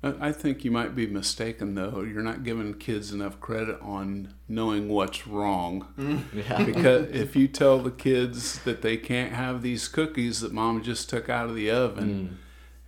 I 0.04 0.30
I 0.30 0.32
think 0.32 0.64
you 0.64 0.72
might 0.72 0.96
be 0.96 1.08
mistaken 1.08 1.76
though. 1.76 2.02
You're 2.02 2.24
not 2.24 2.44
giving 2.44 2.74
kids 2.76 3.12
enough 3.12 3.40
credit 3.40 3.80
on 3.82 4.34
knowing 4.48 4.90
what's 4.90 5.28
wrong. 5.28 5.88
Mm. 5.98 6.24
Yeah. 6.34 6.64
because 6.66 7.12
if 7.12 7.36
you 7.36 7.48
tell 7.48 7.80
the 7.80 7.92
kids 7.92 8.60
that 8.60 8.82
they 8.82 8.98
can't 8.98 9.34
have 9.34 9.62
these 9.62 9.88
cookies 9.88 10.42
that 10.42 10.54
mom 10.54 10.82
just 10.84 11.10
took 11.10 11.30
out 11.30 11.50
of 11.50 11.56
the 11.56 11.70
oven, 11.72 12.38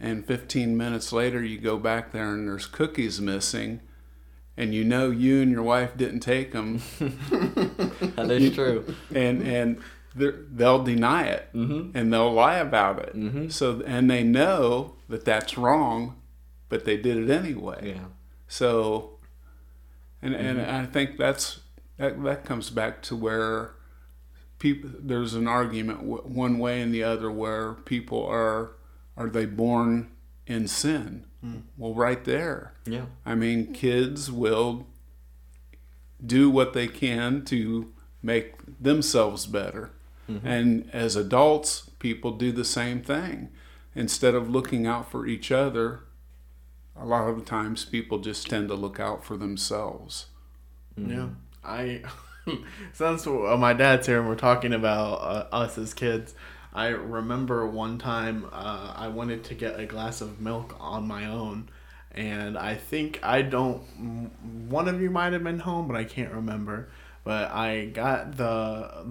mm. 0.02 0.06
and 0.06 0.26
15 0.26 0.76
minutes 0.76 1.12
later 1.12 1.44
you 1.44 1.58
go 1.60 1.78
back 1.78 2.12
there 2.12 2.34
and 2.34 2.48
there's 2.48 2.66
cookies 2.66 3.22
missing, 3.22 3.82
and 4.58 4.74
you 4.74 4.84
know 4.84 5.10
you 5.10 5.42
and 5.42 5.52
your 5.52 5.64
wife 5.64 5.96
didn't 5.98 6.22
take 6.22 6.52
them, 6.52 6.82
that 7.00 8.28
is 8.30 8.54
true. 8.54 8.96
and 9.14 9.42
and 9.42 9.82
they're- 10.16 10.46
they'll 10.52 10.84
deny 10.84 11.24
it 11.24 11.50
mm-hmm. 11.56 11.96
and 11.98 12.14
they'll 12.14 12.32
lie 12.32 12.58
about 12.58 13.00
it. 13.00 13.16
Mm-hmm. 13.16 13.50
So 13.50 13.82
and 13.86 14.10
they 14.10 14.24
know 14.24 14.94
that 15.10 15.26
that's 15.26 15.58
wrong, 15.58 16.16
but 16.74 16.86
they 16.86 16.98
did 16.98 17.18
it 17.18 17.30
anyway. 17.30 17.94
Yeah. 17.96 18.06
So, 18.48 19.20
and 20.24 20.34
and 20.34 20.58
mm-hmm. 20.58 20.76
I 20.76 20.86
think 20.88 21.18
that's 21.20 21.60
that 21.98 22.24
that 22.24 22.46
comes 22.46 22.72
back 22.72 23.04
to 23.04 23.16
where 23.16 23.76
people 24.58 24.90
there's 25.00 25.36
an 25.36 25.48
argument 25.48 26.02
one 26.02 26.58
way 26.58 26.82
and 26.82 26.92
the 26.92 27.04
other 27.04 27.30
where 27.30 27.74
people 27.74 28.26
are 28.26 28.72
are 29.16 29.30
they 29.30 29.46
born 29.46 30.10
in 30.48 30.68
sin? 30.68 31.28
Mm. 31.46 31.62
Well, 31.78 31.94
right 31.94 32.26
there. 32.26 32.74
Yeah. 32.88 33.06
I 33.24 33.36
mean, 33.36 33.72
kids 33.72 34.32
will 34.32 34.88
do 36.26 36.50
what 36.50 36.74
they 36.74 36.88
can 36.88 37.46
to 37.46 37.94
make 38.24 38.56
themselves 38.82 39.46
better. 39.46 39.92
Mm-hmm. 40.28 40.48
And 40.48 40.90
as 40.92 41.16
adults, 41.16 41.92
people 42.00 42.32
do 42.32 42.52
the 42.52 42.66
same 42.66 43.04
thing. 43.04 43.50
Instead 43.94 44.34
of 44.34 44.50
looking 44.50 44.88
out 44.88 45.12
for 45.12 45.28
each 45.28 45.52
other, 45.52 46.06
a 46.96 47.06
lot 47.06 47.28
of 47.28 47.46
times 47.46 47.86
people 47.86 48.20
just 48.20 48.50
tend 48.50 48.68
to 48.70 48.76
look 48.76 49.00
out 49.00 49.24
for 49.24 49.38
themselves. 49.38 50.28
Yeah, 50.96 51.30
I 51.64 52.04
since 52.94 53.26
uh, 53.26 53.58
my 53.58 53.74
dad's 53.74 54.08
here 54.08 54.20
and 54.20 54.28
we're 54.28 54.36
talking 54.36 54.74
about 54.74 55.14
uh, 55.16 55.56
us 55.56 55.78
as 55.78 55.94
kids, 55.94 56.36
I 56.74 56.88
remember 56.88 57.66
one 57.68 57.98
time 57.98 58.48
uh, 58.52 58.94
I 58.96 59.08
wanted 59.08 59.44
to 59.46 59.56
get 59.56 59.80
a 59.80 59.86
glass 59.86 60.22
of 60.22 60.40
milk 60.40 60.76
on 60.80 61.08
my 61.08 61.26
own, 61.26 61.70
and 62.12 62.58
I 62.58 62.76
think 62.76 63.20
I 63.24 63.42
don't. 63.42 63.80
One 64.70 64.88
of 64.88 65.02
you 65.02 65.10
might 65.10 65.34
have 65.34 65.44
been 65.44 65.60
home, 65.60 65.88
but 65.88 65.98
I 65.98 66.04
can't 66.04 66.34
remember. 66.34 66.90
But 67.24 67.52
I 67.52 67.86
got 67.86 68.38
the 68.38 69.04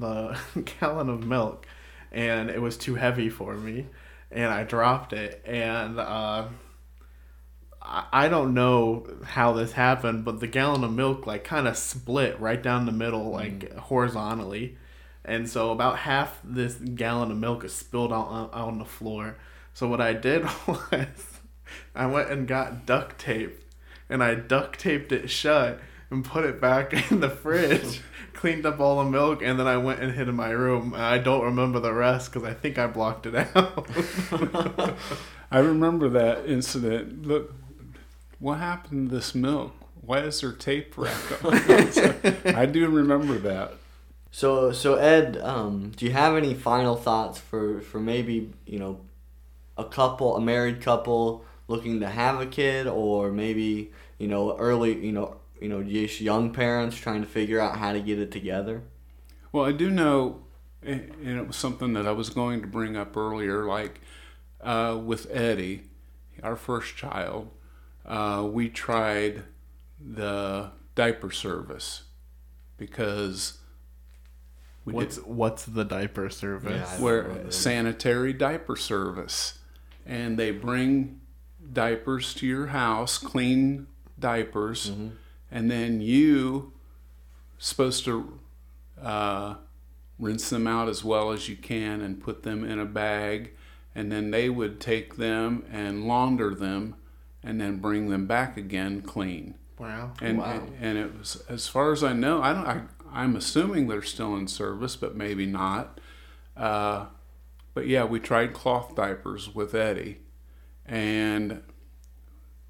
the 0.54 0.62
gallon 0.80 1.08
of 1.08 1.24
milk, 1.24 1.66
and 2.12 2.50
it 2.50 2.60
was 2.60 2.76
too 2.76 2.94
heavy 2.94 3.28
for 3.28 3.54
me, 3.54 3.86
and 4.30 4.52
I 4.52 4.62
dropped 4.62 5.12
it, 5.12 5.42
and. 5.44 5.98
Uh, 5.98 6.44
I 7.82 8.06
I 8.12 8.28
don't 8.28 8.54
know 8.54 9.06
how 9.24 9.52
this 9.52 9.72
happened, 9.72 10.24
but 10.24 10.40
the 10.40 10.46
gallon 10.46 10.84
of 10.84 10.92
milk 10.92 11.26
like 11.26 11.44
kind 11.44 11.68
of 11.68 11.76
split 11.76 12.40
right 12.40 12.62
down 12.62 12.86
the 12.86 12.92
middle, 12.92 13.30
mm. 13.30 13.32
like 13.32 13.76
horizontally, 13.76 14.76
and 15.24 15.48
so 15.48 15.70
about 15.70 15.98
half 15.98 16.40
this 16.44 16.74
gallon 16.74 17.30
of 17.30 17.36
milk 17.36 17.64
is 17.64 17.74
spilled 17.74 18.12
out 18.12 18.26
on, 18.26 18.50
on 18.50 18.78
the 18.78 18.84
floor. 18.84 19.36
So 19.74 19.88
what 19.88 20.00
I 20.00 20.12
did 20.12 20.44
was, 20.66 21.40
I 21.94 22.06
went 22.06 22.30
and 22.30 22.46
got 22.46 22.86
duct 22.86 23.18
tape, 23.18 23.64
and 24.08 24.22
I 24.22 24.34
duct 24.34 24.78
taped 24.78 25.12
it 25.12 25.28
shut 25.30 25.80
and 26.10 26.24
put 26.24 26.44
it 26.44 26.60
back 26.60 26.92
in 27.10 27.20
the 27.20 27.30
fridge. 27.30 28.00
cleaned 28.34 28.66
up 28.66 28.80
all 28.80 29.04
the 29.04 29.08
milk, 29.08 29.40
and 29.40 29.58
then 29.58 29.68
I 29.68 29.76
went 29.76 30.00
and 30.00 30.12
hid 30.12 30.28
in 30.28 30.34
my 30.34 30.50
room. 30.50 30.94
I 30.96 31.18
don't 31.18 31.44
remember 31.44 31.78
the 31.78 31.92
rest 31.92 32.32
because 32.32 32.48
I 32.48 32.52
think 32.52 32.76
I 32.76 32.88
blocked 32.88 33.26
it 33.26 33.36
out. 33.36 33.88
I 35.50 35.58
remember 35.60 36.08
that 36.08 36.46
incident. 36.46 37.24
Look, 37.24 37.54
what 38.42 38.58
happened 38.58 39.08
to 39.08 39.14
this 39.14 39.36
milk? 39.36 39.72
Why 40.00 40.18
is 40.18 40.40
there 40.40 40.50
tape 40.50 40.98
wrapped 40.98 41.44
on 41.44 41.52
it? 41.68 42.46
I 42.56 42.66
do 42.66 42.88
remember 42.88 43.38
that. 43.38 43.74
So 44.32 44.72
so 44.72 44.96
Ed, 44.96 45.38
um, 45.38 45.92
do 45.94 46.04
you 46.04 46.10
have 46.10 46.36
any 46.36 46.52
final 46.52 46.96
thoughts 46.96 47.38
for 47.38 47.80
for 47.82 48.00
maybe 48.00 48.52
you 48.66 48.80
know 48.80 49.00
a 49.78 49.84
couple, 49.84 50.36
a 50.36 50.40
married 50.40 50.82
couple 50.82 51.44
looking 51.68 52.00
to 52.00 52.08
have 52.08 52.40
a 52.40 52.46
kid, 52.46 52.88
or 52.88 53.30
maybe 53.30 53.92
you 54.18 54.26
know 54.26 54.56
early 54.58 54.98
you 55.06 55.12
know 55.12 55.36
you 55.60 55.68
know 55.68 55.80
just 55.84 56.20
young 56.20 56.52
parents 56.52 56.96
trying 56.96 57.20
to 57.20 57.28
figure 57.28 57.60
out 57.60 57.76
how 57.76 57.92
to 57.92 58.00
get 58.00 58.18
it 58.18 58.32
together? 58.32 58.82
Well, 59.52 59.66
I 59.66 59.72
do 59.72 59.88
know, 59.88 60.42
and 60.82 61.14
it 61.24 61.46
was 61.46 61.56
something 61.56 61.92
that 61.92 62.08
I 62.08 62.12
was 62.12 62.28
going 62.30 62.60
to 62.62 62.66
bring 62.66 62.96
up 62.96 63.16
earlier, 63.16 63.66
like 63.66 64.00
uh, 64.60 64.98
with 65.00 65.30
Eddie, 65.30 65.82
our 66.42 66.56
first 66.56 66.96
child, 66.96 67.50
uh, 68.06 68.48
we 68.50 68.68
tried 68.68 69.42
the 70.00 70.70
diaper 70.94 71.30
service 71.30 72.02
because 72.76 73.58
we 74.84 74.92
what's 74.92 75.16
did, 75.16 75.26
what's 75.26 75.64
the 75.64 75.84
diaper 75.84 76.28
service? 76.28 76.90
Yeah, 76.94 77.00
where 77.02 77.22
know 77.22 77.28
what 77.30 77.38
it 77.38 77.46
is. 77.48 77.56
sanitary 77.56 78.32
diaper 78.32 78.76
service, 78.76 79.58
and 80.04 80.38
they 80.38 80.50
bring 80.50 81.20
diapers 81.72 82.34
to 82.34 82.46
your 82.46 82.68
house, 82.68 83.18
clean 83.18 83.86
diapers, 84.18 84.90
Mm-hmm. 84.90 85.08
and 85.50 85.70
then 85.70 86.00
you 86.00 86.72
supposed 87.58 88.04
to 88.04 88.38
uh, 89.00 89.54
rinse 90.18 90.50
them 90.50 90.66
out 90.66 90.88
as 90.88 91.04
well 91.04 91.30
as 91.30 91.48
you 91.48 91.56
can 91.56 92.00
and 92.00 92.20
put 92.20 92.42
them 92.42 92.64
in 92.64 92.78
a 92.80 92.84
bag, 92.84 93.52
and 93.94 94.10
then 94.10 94.32
they 94.32 94.48
would 94.48 94.80
take 94.80 95.16
them 95.16 95.64
and 95.70 96.04
launder 96.08 96.54
them, 96.54 96.96
and 97.42 97.60
then 97.60 97.76
bring 97.78 98.08
them 98.08 98.26
back 98.26 98.56
again 98.56 99.02
clean. 99.02 99.54
Wow. 99.78 100.12
And, 100.20 100.38
Wow. 100.38 100.44
and 100.52 100.74
and 100.80 100.98
it 100.98 101.18
was 101.18 101.42
as 101.48 101.68
far 101.68 101.92
as 101.92 102.04
I 102.04 102.12
know, 102.12 102.42
I 102.42 102.52
don't. 102.52 102.66
I, 102.66 102.82
I'm 103.12 103.36
assuming 103.36 103.88
they're 103.88 104.00
still 104.02 104.34
in 104.36 104.48
service, 104.48 104.96
but 104.96 105.14
maybe 105.16 105.44
not. 105.44 106.00
Uh, 106.56 107.06
but 107.74 107.86
yeah, 107.86 108.04
we 108.04 108.20
tried 108.20 108.54
cloth 108.54 108.94
diapers 108.94 109.54
with 109.54 109.74
Eddie, 109.74 110.18
and 110.86 111.62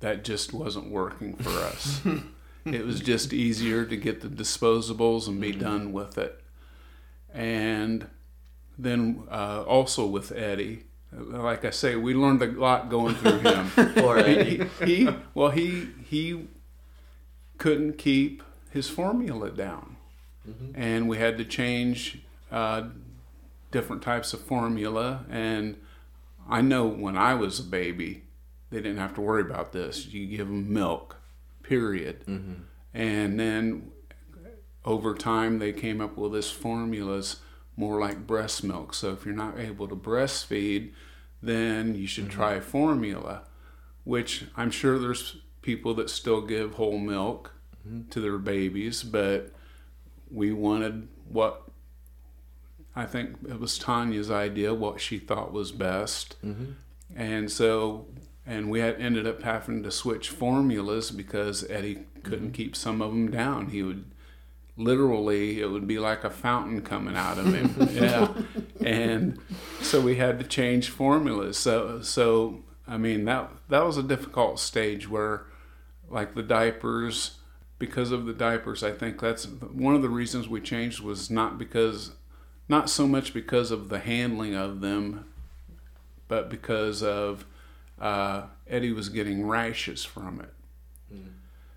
that 0.00 0.24
just 0.24 0.52
wasn't 0.52 0.90
working 0.90 1.36
for 1.36 1.50
us. 1.50 2.00
it 2.64 2.84
was 2.84 3.00
just 3.00 3.32
easier 3.32 3.84
to 3.84 3.96
get 3.96 4.20
the 4.20 4.28
disposables 4.28 5.28
and 5.28 5.40
be 5.40 5.52
done 5.52 5.92
with 5.92 6.18
it. 6.18 6.40
And 7.32 8.08
then 8.78 9.24
uh, 9.30 9.62
also 9.66 10.06
with 10.06 10.32
Eddie, 10.32 10.84
like 11.12 11.64
I 11.64 11.70
say, 11.70 11.96
we 11.96 12.14
learned 12.14 12.42
a 12.42 12.50
lot 12.52 12.88
going 12.88 13.14
through 13.16 13.38
him. 13.40 13.70
He, 14.80 14.84
he 14.86 15.08
well 15.34 15.50
he 15.50 15.88
he 16.08 16.48
couldn't 17.58 17.98
keep 17.98 18.42
his 18.70 18.88
formula 18.88 19.50
down. 19.50 19.96
And 20.74 21.08
we 21.08 21.18
had 21.18 21.38
to 21.38 21.44
change 21.44 22.18
uh, 22.50 22.88
different 23.70 24.02
types 24.02 24.32
of 24.32 24.40
formula. 24.40 25.24
And 25.30 25.76
i 26.48 26.60
know 26.60 26.84
when 26.86 27.16
i 27.16 27.32
was 27.34 27.60
a 27.60 27.62
baby 27.62 28.24
they 28.70 28.78
didn't 28.78 28.98
have 28.98 29.14
to 29.14 29.20
worry 29.20 29.42
about 29.42 29.72
this. 29.72 30.06
You 30.06 30.26
give 30.26 30.48
them 30.48 30.72
milk 30.72 31.16
period. 31.62 32.24
And 32.94 33.38
then 33.38 33.90
over 34.84 35.14
time 35.14 35.58
they 35.58 35.72
came 35.72 36.00
up 36.00 36.16
with 36.16 36.32
this 36.32 36.50
formulas 36.50 37.36
more 37.76 38.00
like 38.00 38.26
breast 38.26 38.62
milk. 38.62 38.94
So 38.94 39.12
if 39.12 39.24
you're 39.24 39.34
not 39.34 39.58
able 39.58 39.88
to 39.88 39.96
breastfeed 39.96 40.92
then 41.42 41.94
you 41.94 42.06
should 42.06 42.24
mm-hmm. 42.28 42.38
try 42.38 42.60
formula 42.60 43.42
which 44.04 44.44
i'm 44.56 44.70
sure 44.70 44.98
there's 44.98 45.36
people 45.60 45.94
that 45.94 46.08
still 46.08 46.40
give 46.40 46.74
whole 46.74 46.98
milk 46.98 47.52
mm-hmm. 47.86 48.08
to 48.08 48.20
their 48.20 48.38
babies 48.38 49.02
but 49.02 49.52
we 50.30 50.52
wanted 50.52 51.08
what 51.28 51.62
i 52.94 53.04
think 53.04 53.36
it 53.48 53.58
was 53.58 53.78
tanya's 53.78 54.30
idea 54.30 54.72
what 54.72 55.00
she 55.00 55.18
thought 55.18 55.52
was 55.52 55.72
best. 55.72 56.36
Mm-hmm. 56.44 56.72
And 57.14 57.50
so 57.50 58.06
and 58.46 58.70
we 58.70 58.80
had 58.80 59.00
ended 59.00 59.26
up 59.26 59.42
having 59.42 59.82
to 59.82 59.90
switch 59.90 60.30
formulas 60.30 61.10
because 61.10 61.68
eddie 61.70 62.06
couldn't 62.22 62.52
keep 62.52 62.74
some 62.74 63.02
of 63.02 63.10
them 63.10 63.30
down. 63.30 63.68
He 63.68 63.82
would 63.82 64.10
literally 64.76 65.60
it 65.60 65.70
would 65.70 65.86
be 65.86 65.98
like 65.98 66.24
a 66.24 66.30
fountain 66.30 66.82
coming 66.82 67.16
out 67.16 67.38
of 67.38 67.52
him. 67.52 67.88
Yeah. 67.92 68.32
And 68.84 69.38
so 69.80 70.00
we 70.00 70.16
had 70.16 70.38
to 70.40 70.44
change 70.46 70.88
formulas. 70.88 71.58
So 71.58 72.00
so 72.02 72.62
i 72.86 72.96
mean 72.96 73.24
that 73.26 73.48
that 73.68 73.84
was 73.84 73.96
a 73.96 74.02
difficult 74.02 74.58
stage 74.58 75.08
where 75.08 75.46
like 76.10 76.34
the 76.34 76.42
diapers 76.42 77.38
because 77.78 78.10
of 78.10 78.26
the 78.26 78.32
diapers 78.32 78.82
i 78.82 78.90
think 78.90 79.20
that's 79.20 79.46
one 79.46 79.94
of 79.94 80.02
the 80.02 80.08
reasons 80.08 80.48
we 80.48 80.60
changed 80.60 81.00
was 81.00 81.30
not 81.30 81.58
because 81.58 82.10
not 82.68 82.90
so 82.90 83.06
much 83.06 83.32
because 83.32 83.70
of 83.70 83.88
the 83.88 84.00
handling 84.00 84.56
of 84.56 84.80
them 84.80 85.24
but 86.26 86.50
because 86.50 87.04
of 87.04 87.44
uh, 88.00 88.46
eddie 88.66 88.92
was 88.92 89.08
getting 89.08 89.46
rashes 89.46 90.04
from 90.04 90.40
it. 90.40 90.52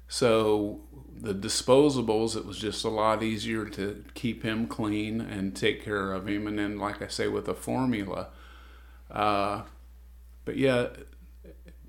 So 0.07 0.79
the 1.15 1.33
disposables, 1.33 2.35
it 2.35 2.45
was 2.45 2.57
just 2.57 2.83
a 2.83 2.89
lot 2.89 3.23
easier 3.23 3.65
to 3.65 4.03
keep 4.13 4.43
him 4.43 4.67
clean 4.67 5.21
and 5.21 5.55
take 5.55 5.83
care 5.83 6.11
of 6.11 6.27
him. 6.27 6.47
And 6.47 6.59
then, 6.59 6.77
like 6.77 7.01
I 7.01 7.07
say, 7.07 7.27
with 7.27 7.47
a 7.47 7.53
formula. 7.53 8.27
Uh, 9.09 9.63
but 10.43 10.57
yeah, 10.57 10.87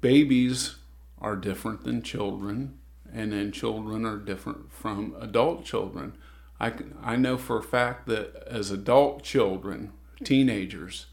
babies 0.01 0.77
are 1.19 1.37
different 1.37 1.85
than 1.85 2.03
children, 2.03 2.79
and 3.13 3.33
then 3.33 3.53
children 3.53 4.05
are 4.05 4.19
different 4.19 4.73
from 4.73 5.15
adult 5.21 5.65
children. 5.65 6.17
I, 6.61 6.73
I 7.03 7.17
know 7.17 7.37
for 7.37 7.59
a 7.59 7.63
fact 7.63 8.07
that 8.07 8.45
as 8.47 8.71
adult 8.71 9.23
children, 9.23 9.93
teenagers, 10.25 11.07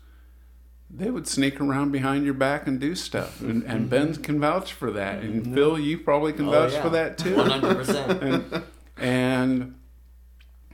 they 0.96 1.10
would 1.10 1.28
sneak 1.28 1.60
around 1.60 1.92
behind 1.92 2.24
your 2.24 2.36
back 2.36 2.68
and 2.68 2.80
do 2.80 2.94
stuff. 2.94 3.42
And, 3.42 3.64
and 3.64 3.90
Ben 3.90 4.14
can 4.16 4.40
vouch 4.40 4.74
for 4.74 4.92
that. 4.92 5.24
And 5.24 5.52
Phil, 5.54 5.80
you 5.80 5.98
probably 5.98 6.34
can 6.34 6.48
Oh, 6.48 6.52
vouch 6.52 6.74
yeah. 6.74 6.82
for 6.84 6.90
that 6.90 7.18
too. 7.18 7.36
100%. 7.36 8.22
and, 8.22 8.64
and 8.98 9.76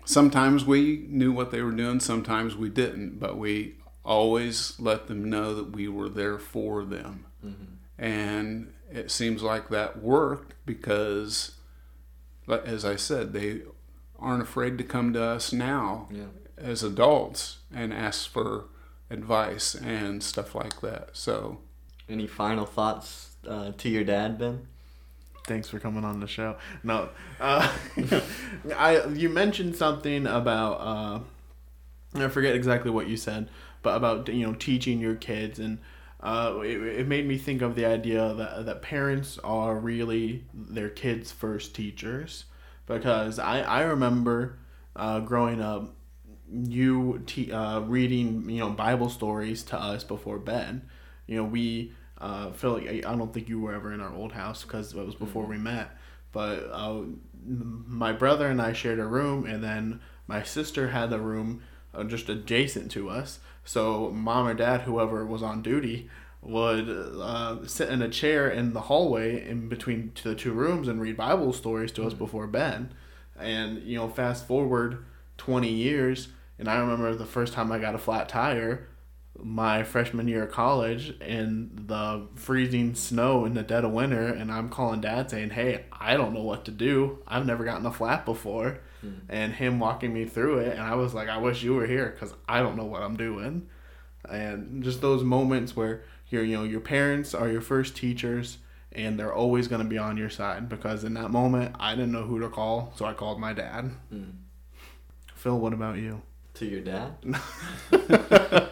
sometimes 0.06 0.66
we 0.66 1.06
knew 1.10 1.32
what 1.32 1.52
they 1.52 1.62
were 1.62 1.72
doing, 1.72 2.00
sometimes 2.02 2.56
we 2.56 2.70
didn't, 2.70 3.20
but 3.20 3.38
we 3.38 3.76
always 4.04 4.78
let 4.80 5.08
them 5.08 5.30
know 5.30 5.54
that 5.56 5.72
we 5.72 5.88
were 5.88 6.10
there 6.10 6.38
for 6.38 6.84
them. 6.84 7.26
And 7.98 8.74
it 8.92 9.12
seems 9.12 9.44
like 9.44 9.70
that 9.70 10.02
worked 10.02 10.54
because, 10.66 11.52
as 12.48 12.86
I 12.86 12.96
said, 12.96 13.34
they 13.34 13.62
aren't 14.18 14.42
afraid 14.42 14.78
to 14.78 14.84
come 14.84 15.14
to 15.14 15.22
us 15.22 15.52
now 15.54 16.08
Yeah. 16.12 16.24
as 16.58 16.82
adults 16.82 17.60
and 17.74 17.94
ask 17.94 18.30
for 18.32 18.66
advice 19.10 19.76
and 19.76 20.22
stuff 20.24 20.56
like 20.56 20.82
that. 20.82 21.10
So, 21.14 21.60
Any 22.08 22.28
final 22.28 22.66
thoughts 22.66 23.36
uh, 23.48 23.72
to 23.78 23.90
your 23.90 24.04
dad, 24.04 24.38
Ben? 24.38 24.68
Thanks 25.46 25.70
for 25.70 25.80
coming 25.80 26.04
on 26.06 26.20
the 26.20 26.28
show. 26.28 26.58
No, 26.84 27.10
uh, 27.40 27.72
I 28.78 29.06
you 29.08 29.30
mentioned 29.30 29.76
something 29.76 30.28
about 30.28 30.74
uh, 30.76 31.20
I 32.16 32.28
forget 32.28 32.56
exactly 32.56 32.92
what 32.92 33.08
you 33.08 33.18
said, 33.18 33.50
but 33.82 33.96
about 33.96 34.28
you 34.30 34.46
know 34.46 34.54
teaching 34.54 35.00
your 35.00 35.16
kids, 35.16 35.58
and 35.58 35.80
uh, 36.22 36.60
it, 36.64 36.78
it 37.00 37.08
made 37.08 37.28
me 37.28 37.38
think 37.38 37.62
of 37.64 37.76
the 37.76 37.86
idea 37.86 38.34
that 38.36 38.66
that 38.66 38.82
parents 38.84 39.40
are 39.44 39.76
really 39.76 40.44
their 40.54 40.90
kids' 40.90 41.32
first 41.32 41.74
teachers, 41.74 42.46
because 42.86 43.40
I 43.40 43.62
I 43.62 43.82
remember 43.82 44.58
uh, 44.96 45.20
growing 45.22 45.62
up, 45.62 45.96
you 46.52 47.24
te- 47.26 47.52
uh, 47.52 47.82
reading 47.82 48.50
you 48.50 48.60
know 48.60 48.70
Bible 48.70 49.10
stories 49.10 49.64
to 49.64 49.80
us 49.80 50.04
before 50.04 50.40
bed. 50.40 50.82
You 51.28 51.38
know 51.38 51.44
we 51.44 51.94
uh, 52.20 52.52
feel 52.52 52.74
like 52.74 52.88
I 52.88 53.12
I 53.12 53.16
don't 53.16 53.34
think 53.34 53.50
you 53.50 53.60
were 53.60 53.74
ever 53.74 53.94
in 53.94 54.02
our 54.02 54.14
old 54.14 54.34
house 54.34 54.64
because 54.64 54.94
it 54.94 55.06
was 55.06 55.16
before 55.16 55.46
we 55.46 55.58
met. 55.58 55.92
But 56.32 56.70
uh, 56.72 57.02
my 57.46 58.12
brother 58.12 58.48
and 58.48 58.62
I 58.62 58.74
shared 58.74 59.00
a 59.00 59.06
room, 59.06 59.46
and 59.46 59.64
then 59.64 60.00
my 60.28 60.44
sister 60.44 60.90
had 60.90 61.12
a 61.12 61.20
room 61.20 61.62
uh, 61.94 62.04
just 62.04 62.30
adjacent 62.30 62.92
to 62.92 63.10
us. 63.10 63.40
So 63.66 64.10
mom 64.12 64.48
or 64.48 64.54
dad, 64.54 64.82
whoever 64.82 65.26
was 65.26 65.42
on 65.44 65.62
duty, 65.62 66.10
would 66.42 66.90
uh, 66.90 67.66
sit 67.68 67.90
in 67.90 68.02
a 68.02 68.10
chair 68.10 68.50
in 68.50 68.74
the 68.74 68.82
hallway 68.82 69.48
in 69.48 69.68
between 69.70 70.12
the 70.24 70.36
two 70.36 70.54
rooms 70.54 70.88
and 70.88 71.02
read 71.02 71.18
Bible 71.18 71.54
stories 71.54 71.92
to 71.94 72.06
us 72.06 72.14
before 72.14 72.48
bed. 72.48 72.94
And 73.40 73.82
you 73.84 73.98
know, 73.98 74.08
fast 74.10 74.48
forward 74.48 75.04
twenty 75.38 75.72
years, 75.72 76.30
and 76.60 76.68
I 76.68 76.78
remember 76.78 77.16
the 77.16 77.26
first 77.26 77.54
time 77.54 77.72
I 77.72 77.80
got 77.80 77.96
a 77.96 78.00
flat 78.00 78.30
tire 78.30 78.90
my 79.44 79.84
freshman 79.84 80.28
year 80.28 80.44
of 80.44 80.52
college 80.52 81.18
in 81.22 81.70
the 81.88 82.28
freezing 82.36 82.96
snow 82.96 83.46
in 83.46 83.54
the 83.54 83.64
dead 83.64 83.86
of 83.86 83.92
winter 83.92 84.28
and 84.28 84.52
I'm 84.52 84.70
calling 84.70 85.02
dad 85.02 85.30
saying, 85.30 85.52
"Hey, 85.52 85.86
I 85.92 86.18
don't 86.18 86.34
know 86.34 86.44
what 86.44 86.66
to 86.66 86.72
do. 86.72 87.20
I've 87.28 87.46
never 87.46 87.64
gotten 87.64 87.86
a 87.86 87.92
flat 87.92 88.26
before." 88.26 88.80
Mm. 89.06 89.22
And 89.30 89.54
him 89.54 89.80
walking 89.80 90.14
me 90.14 90.26
through 90.26 90.60
it 90.60 90.74
and 90.74 90.82
I 90.82 90.96
was 90.96 91.14
like, 91.14 91.30
"I 91.30 91.38
wish 91.38 91.64
you 91.64 91.76
were 91.76 91.88
here 91.88 92.16
cuz 92.20 92.34
I 92.48 92.60
don't 92.62 92.76
know 92.76 92.86
what 92.86 93.02
I'm 93.02 93.16
doing." 93.16 93.68
And 94.30 94.84
just 94.84 95.02
those 95.02 95.24
moments 95.24 95.76
where 95.76 96.04
your 96.30 96.44
you 96.44 96.58
know, 96.58 96.64
your 96.64 96.82
parents 96.82 97.34
are 97.34 97.50
your 97.50 97.62
first 97.62 97.96
teachers 97.96 98.58
and 98.92 99.20
they're 99.20 99.34
always 99.34 99.68
going 99.68 99.84
to 99.84 99.88
be 99.88 99.98
on 99.98 100.18
your 100.18 100.30
side 100.30 100.68
because 100.68 101.04
in 101.04 101.14
that 101.14 101.30
moment 101.30 101.76
I 101.80 101.96
didn't 101.96 102.12
know 102.12 102.24
who 102.24 102.40
to 102.40 102.50
call, 102.50 102.92
so 102.96 103.06
I 103.06 103.14
called 103.14 103.40
my 103.40 103.54
dad. 103.54 103.92
Mm. 104.14 104.34
Phil, 105.36 105.58
what 105.58 105.74
about 105.74 105.98
you? 105.98 106.22
To 106.60 106.66
your 106.66 106.82
dad? 106.82 107.14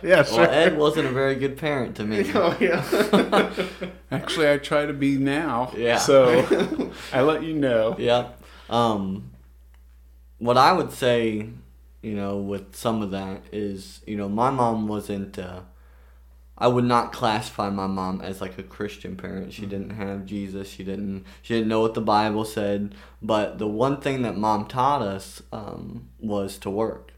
yeah, 0.03 0.23
sure. 0.23 0.39
Well, 0.39 0.49
Ed 0.51 0.77
wasn't 0.77 1.07
a 1.07 1.11
very 1.11 1.35
good 1.35 1.57
parent 1.57 1.95
to 1.95 2.03
me. 2.03 2.29
Oh, 2.35 2.53
yeah. 2.59 3.53
Actually, 4.11 4.51
I 4.51 4.57
try 4.57 4.85
to 4.85 4.91
be 4.91 5.17
now. 5.17 5.71
Yeah. 5.73 5.97
So 5.97 6.89
I 7.13 7.21
let 7.21 7.43
you 7.43 7.53
know. 7.53 7.95
Yeah. 7.97 8.31
Um, 8.69 9.31
what 10.37 10.57
I 10.57 10.73
would 10.73 10.91
say, 10.91 11.47
you 12.01 12.13
know, 12.13 12.35
with 12.35 12.75
some 12.75 13.01
of 13.01 13.11
that 13.11 13.43
is, 13.53 14.01
you 14.05 14.17
know, 14.17 14.27
my 14.27 14.49
mom 14.49 14.89
wasn't. 14.89 15.39
Uh, 15.39 15.61
I 16.57 16.67
would 16.67 16.83
not 16.83 17.13
classify 17.13 17.69
my 17.69 17.87
mom 17.87 18.19
as 18.19 18.41
like 18.41 18.57
a 18.57 18.63
Christian 18.63 19.15
parent. 19.15 19.53
She 19.53 19.65
didn't 19.65 19.91
have 19.91 20.25
Jesus. 20.25 20.69
She 20.69 20.83
didn't. 20.83 21.23
She 21.41 21.53
didn't 21.53 21.69
know 21.69 21.79
what 21.79 21.93
the 21.93 22.01
Bible 22.01 22.43
said. 22.43 22.95
But 23.21 23.59
the 23.59 23.67
one 23.67 24.01
thing 24.01 24.23
that 24.23 24.35
mom 24.35 24.65
taught 24.65 25.01
us 25.01 25.41
um, 25.53 26.09
was 26.19 26.57
to 26.57 26.69
work 26.69 27.13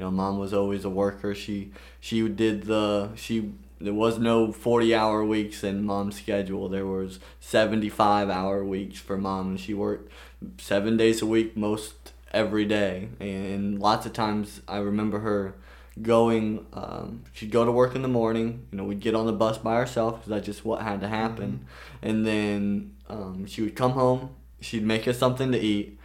you 0.00 0.06
know, 0.06 0.10
mom 0.10 0.38
was 0.38 0.54
always 0.54 0.86
a 0.86 0.88
worker. 0.88 1.34
She 1.34 1.72
she 2.00 2.26
did 2.26 2.62
the 2.62 3.10
she 3.16 3.52
there 3.78 3.92
was 3.92 4.18
no 4.18 4.50
40 4.50 4.94
hour 4.94 5.22
weeks 5.22 5.62
in 5.62 5.84
mom's 5.84 6.16
schedule. 6.16 6.70
There 6.70 6.86
was 6.86 7.20
75 7.40 8.30
hour 8.30 8.64
weeks 8.64 8.98
for 8.98 9.18
mom 9.18 9.50
and 9.50 9.60
she 9.60 9.74
worked 9.74 10.10
7 10.56 10.96
days 10.96 11.20
a 11.20 11.26
week 11.26 11.54
most 11.54 12.12
every 12.32 12.64
day. 12.64 13.10
And 13.20 13.78
lots 13.78 14.06
of 14.06 14.14
times 14.14 14.62
I 14.66 14.78
remember 14.78 15.18
her 15.18 15.54
going 16.00 16.64
um, 16.72 17.24
she'd 17.34 17.50
go 17.50 17.66
to 17.66 17.72
work 17.72 17.94
in 17.94 18.00
the 18.00 18.08
morning 18.08 18.66
you 18.70 18.78
know 18.78 18.84
we'd 18.84 19.00
get 19.00 19.14
on 19.14 19.26
the 19.26 19.32
bus 19.32 19.58
by 19.58 19.76
herself 19.76 20.14
because 20.14 20.30
that's 20.30 20.46
just 20.46 20.64
what 20.64 20.80
had 20.80 21.00
to 21.00 21.08
happen 21.08 21.50
mm-hmm. 21.50 22.08
and 22.08 22.26
then 22.26 22.94
um, 23.08 23.44
she 23.44 23.60
would 23.60 23.76
come 23.76 23.90
home 23.90 24.30
she'd 24.60 24.84
make 24.84 25.06
us 25.06 25.18
something 25.18 25.52
to 25.52 25.58
eat 25.58 25.98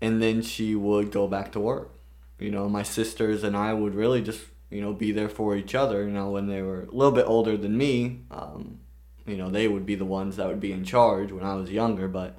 and 0.00 0.22
then 0.22 0.40
she 0.40 0.76
would 0.76 1.10
go 1.10 1.26
back 1.26 1.50
to 1.50 1.58
work 1.58 1.93
you 2.44 2.50
know, 2.50 2.68
my 2.68 2.82
sisters 2.82 3.42
and 3.42 3.56
I 3.56 3.72
would 3.72 3.94
really 3.94 4.20
just, 4.20 4.42
you 4.70 4.82
know, 4.82 4.92
be 4.92 5.12
there 5.12 5.30
for 5.30 5.56
each 5.56 5.74
other. 5.74 6.04
You 6.04 6.12
know, 6.12 6.30
when 6.30 6.46
they 6.46 6.62
were 6.62 6.82
a 6.82 6.90
little 6.90 7.12
bit 7.12 7.26
older 7.26 7.56
than 7.56 7.76
me, 7.76 8.20
um, 8.30 8.80
you 9.26 9.36
know, 9.36 9.50
they 9.50 9.66
would 9.66 9.86
be 9.86 9.94
the 9.94 10.04
ones 10.04 10.36
that 10.36 10.46
would 10.46 10.60
be 10.60 10.72
in 10.72 10.84
charge 10.84 11.32
when 11.32 11.44
I 11.44 11.54
was 11.54 11.70
younger. 11.70 12.06
But 12.06 12.36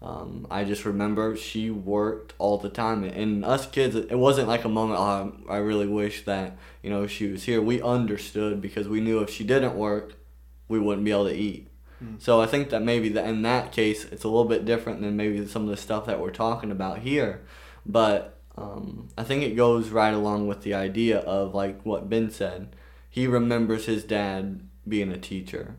um, 0.00 0.46
I 0.48 0.62
just 0.62 0.84
remember 0.84 1.36
she 1.36 1.70
worked 1.70 2.34
all 2.38 2.56
the 2.58 2.68
time. 2.68 3.02
And 3.02 3.44
us 3.44 3.66
kids, 3.66 3.96
it 3.96 4.18
wasn't 4.18 4.46
like 4.48 4.64
a 4.64 4.68
moment, 4.68 5.00
oh, 5.00 5.52
I 5.52 5.56
really 5.56 5.88
wish 5.88 6.24
that, 6.24 6.56
you 6.82 6.90
know, 6.90 7.06
she 7.08 7.26
was 7.26 7.42
here. 7.44 7.60
We 7.60 7.82
understood 7.82 8.62
because 8.62 8.86
we 8.86 9.00
knew 9.00 9.18
if 9.20 9.30
she 9.30 9.44
didn't 9.44 9.74
work, 9.74 10.14
we 10.68 10.78
wouldn't 10.78 11.04
be 11.04 11.10
able 11.10 11.28
to 11.28 11.34
eat. 11.34 11.68
Hmm. 11.98 12.14
So 12.18 12.40
I 12.40 12.46
think 12.46 12.70
that 12.70 12.82
maybe 12.82 13.08
that 13.10 13.26
in 13.26 13.42
that 13.42 13.72
case, 13.72 14.04
it's 14.04 14.22
a 14.22 14.28
little 14.28 14.44
bit 14.44 14.64
different 14.64 15.00
than 15.00 15.16
maybe 15.16 15.44
some 15.48 15.62
of 15.62 15.68
the 15.68 15.76
stuff 15.76 16.06
that 16.06 16.20
we're 16.20 16.30
talking 16.30 16.70
about 16.70 17.00
here. 17.00 17.42
But 17.84 18.37
um, 18.58 19.08
I 19.16 19.22
think 19.22 19.42
it 19.42 19.56
goes 19.56 19.90
right 19.90 20.12
along 20.12 20.48
with 20.48 20.62
the 20.62 20.74
idea 20.74 21.18
of 21.20 21.54
like 21.54 21.82
what 21.82 22.08
Ben 22.08 22.30
said. 22.30 22.74
He 23.08 23.26
remembers 23.26 23.86
his 23.86 24.04
dad 24.04 24.60
being 24.86 25.12
a 25.12 25.18
teacher, 25.18 25.76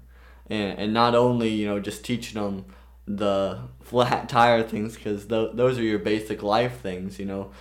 and 0.49 0.79
and 0.79 0.93
not 0.93 1.13
only 1.13 1.49
you 1.49 1.67
know 1.67 1.79
just 1.79 2.05
teaching 2.05 2.41
him 2.41 2.65
the 3.05 3.59
flat 3.81 4.29
tire 4.29 4.63
things 4.63 4.95
because 4.95 5.25
th- 5.25 5.51
those 5.53 5.77
are 5.77 5.83
your 5.83 5.99
basic 5.99 6.41
life 6.41 6.79
things. 6.79 7.19
You 7.19 7.25
know, 7.25 7.51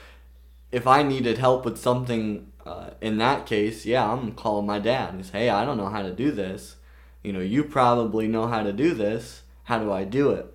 if 0.70 0.86
I 0.86 1.02
needed 1.02 1.38
help 1.38 1.64
with 1.64 1.78
something 1.78 2.52
uh, 2.64 2.90
in 3.00 3.18
that 3.18 3.46
case, 3.46 3.84
yeah, 3.84 4.10
I'm 4.10 4.32
calling 4.32 4.66
my 4.66 4.78
dad. 4.78 5.14
He's 5.16 5.30
hey, 5.30 5.48
I 5.48 5.64
don't 5.64 5.76
know 5.78 5.88
how 5.88 6.02
to 6.02 6.12
do 6.12 6.30
this. 6.30 6.76
You 7.24 7.32
know, 7.32 7.40
you 7.40 7.64
probably 7.64 8.28
know 8.28 8.46
how 8.46 8.62
to 8.62 8.72
do 8.72 8.94
this. 8.94 9.42
How 9.64 9.80
do 9.80 9.90
I 9.92 10.04
do 10.04 10.30
it? 10.30 10.54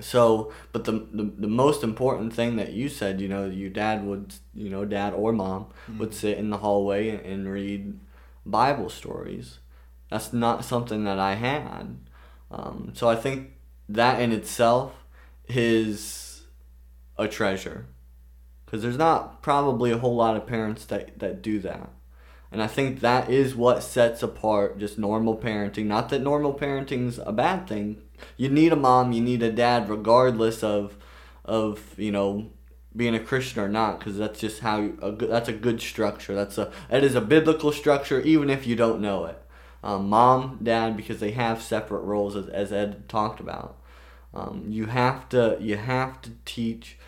So 0.00 0.52
but 0.72 0.84
the, 0.84 0.92
the 1.12 1.32
the 1.38 1.48
most 1.48 1.82
important 1.82 2.32
thing 2.32 2.56
that 2.56 2.72
you 2.72 2.88
said 2.88 3.20
you 3.20 3.28
know 3.28 3.46
your 3.46 3.70
dad 3.70 4.04
would 4.04 4.34
you 4.54 4.68
know 4.68 4.84
dad 4.84 5.12
or 5.12 5.32
mom 5.32 5.64
mm-hmm. 5.64 5.98
would 5.98 6.14
sit 6.14 6.38
in 6.38 6.50
the 6.50 6.58
hallway 6.58 7.08
and, 7.10 7.20
and 7.20 7.52
read 7.52 7.98
bible 8.44 8.88
stories. 8.88 9.58
That's 10.10 10.32
not 10.32 10.64
something 10.64 11.04
that 11.04 11.18
i 11.18 11.34
had. 11.34 11.98
Um, 12.50 12.92
so 12.94 13.08
i 13.08 13.16
think 13.16 13.52
that 13.88 14.20
in 14.20 14.32
itself 14.32 14.92
is 15.48 16.42
a 17.18 17.28
treasure. 17.28 17.86
Because 18.64 18.82
there's 18.82 18.98
not 18.98 19.42
probably 19.42 19.90
a 19.90 19.98
whole 19.98 20.14
lot 20.14 20.36
of 20.36 20.46
parents 20.46 20.84
that, 20.86 21.18
that 21.18 21.42
do 21.42 21.58
that. 21.60 21.90
And 22.52 22.62
i 22.62 22.66
think 22.66 23.00
that 23.00 23.30
is 23.30 23.54
what 23.54 23.82
sets 23.82 24.22
apart 24.22 24.78
just 24.78 24.98
normal 24.98 25.36
parenting. 25.36 25.86
Not 25.86 26.08
that 26.08 26.22
normal 26.22 26.54
parenting's 26.54 27.18
a 27.18 27.32
bad 27.32 27.68
thing 27.68 28.02
you 28.36 28.48
need 28.48 28.72
a 28.72 28.76
mom, 28.76 29.12
you 29.12 29.22
need 29.22 29.42
a 29.42 29.52
dad, 29.52 29.88
regardless 29.88 30.62
of 30.62 30.96
of 31.44 31.94
you 31.98 32.12
know 32.12 32.50
being 32.94 33.14
a 33.14 33.20
Christian 33.20 33.60
or 33.60 33.68
not, 33.68 33.98
because 33.98 34.18
that's 34.18 34.40
just 34.40 34.60
how 34.60 34.80
you, 34.80 34.98
a 35.00 35.12
that's 35.12 35.48
a 35.48 35.52
good 35.52 35.80
structure. 35.80 36.34
That's 36.34 36.58
a 36.58 36.72
that 36.88 37.04
is 37.04 37.14
a 37.14 37.20
biblical 37.20 37.72
structure, 37.72 38.20
even 38.20 38.50
if 38.50 38.66
you 38.66 38.76
don't 38.76 39.00
know 39.00 39.26
it. 39.26 39.42
Um, 39.82 40.08
mom, 40.08 40.58
dad, 40.62 40.96
because 40.96 41.20
they 41.20 41.30
have 41.30 41.62
separate 41.62 42.02
roles, 42.02 42.36
as, 42.36 42.48
as 42.48 42.72
Ed 42.72 43.08
talked 43.08 43.40
about. 43.40 43.78
Um, 44.34 44.66
you 44.68 44.86
have 44.86 45.28
to 45.30 45.56
you 45.60 45.76
have 45.76 46.20
to 46.22 46.30
teach 46.44 46.98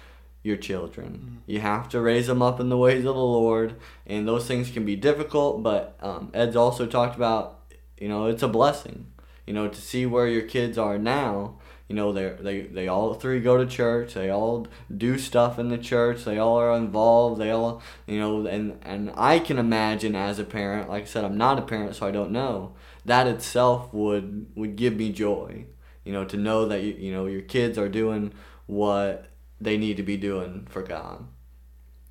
your 0.43 0.57
children. 0.57 1.13
Mm-hmm. 1.13 1.37
You 1.47 1.61
have 1.61 1.89
to 1.91 2.01
raise 2.01 2.27
them 2.27 2.43
up 2.43 2.61
in 2.61 2.69
the 2.69 2.79
ways 2.79 3.05
of 3.05 3.15
the 3.15 3.21
Lord, 3.21 3.77
and 4.07 4.27
those 4.27 4.47
things 4.47 4.71
can 4.71 4.85
be 4.85 4.97
difficult. 4.97 5.63
But 5.63 5.97
um, 6.01 6.31
Ed's 6.35 6.57
also 6.57 6.87
talked 6.87 7.15
about, 7.17 7.61
you 7.99 8.09
know, 8.09 8.27
it's 8.27 8.43
a 8.43 8.49
blessing 8.49 9.12
you 9.53 9.59
know, 9.59 9.69
to 9.69 9.81
see 9.83 10.07
where 10.07 10.27
your 10.27 10.41
kids 10.41 10.79
are 10.79 10.97
now. 10.97 11.59
You 11.87 11.95
know, 11.95 12.11
they 12.11 12.31
they 12.41 12.61
they 12.63 12.89
all 12.89 13.13
three 13.13 13.39
go 13.39 13.59
to 13.59 13.67
church. 13.67 14.15
They 14.15 14.31
all 14.31 14.67
do 14.97 15.19
stuff 15.19 15.59
in 15.59 15.69
the 15.69 15.77
church. 15.77 16.25
They 16.25 16.39
all 16.39 16.57
are 16.57 16.75
involved. 16.75 17.39
They 17.39 17.51
all, 17.51 17.83
you 18.07 18.19
know, 18.19 18.47
and 18.47 18.79
and 18.81 19.13
I 19.15 19.41
can 19.41 19.59
imagine 19.59 20.17
as 20.17 20.39
a 20.39 20.45
parent. 20.45 20.89
Like 20.89 21.03
I 21.03 21.07
said, 21.07 21.27
I'm 21.27 21.37
not 21.37 21.59
a 21.59 21.63
parent, 21.63 21.97
so 21.97 22.07
I 22.07 22.13
don't 22.13 22.31
know. 22.31 22.73
That 23.05 23.27
itself 23.27 23.93
would 23.93 24.47
would 24.55 24.77
give 24.77 24.97
me 24.97 25.13
joy. 25.13 25.67
You 26.03 26.15
know, 26.15 26.25
to 26.25 26.39
know 26.39 26.65
that 26.69 26.83
you 26.83 26.95
you 26.95 27.13
know 27.13 27.27
your 27.27 27.43
kids 27.43 27.77
are 27.77 27.91
doing 27.91 28.33
what 28.65 29.27
they 29.61 29.77
need 29.77 29.99
to 29.99 30.03
be 30.03 30.17
doing 30.17 30.67
for 30.71 30.81
God. 30.81 31.27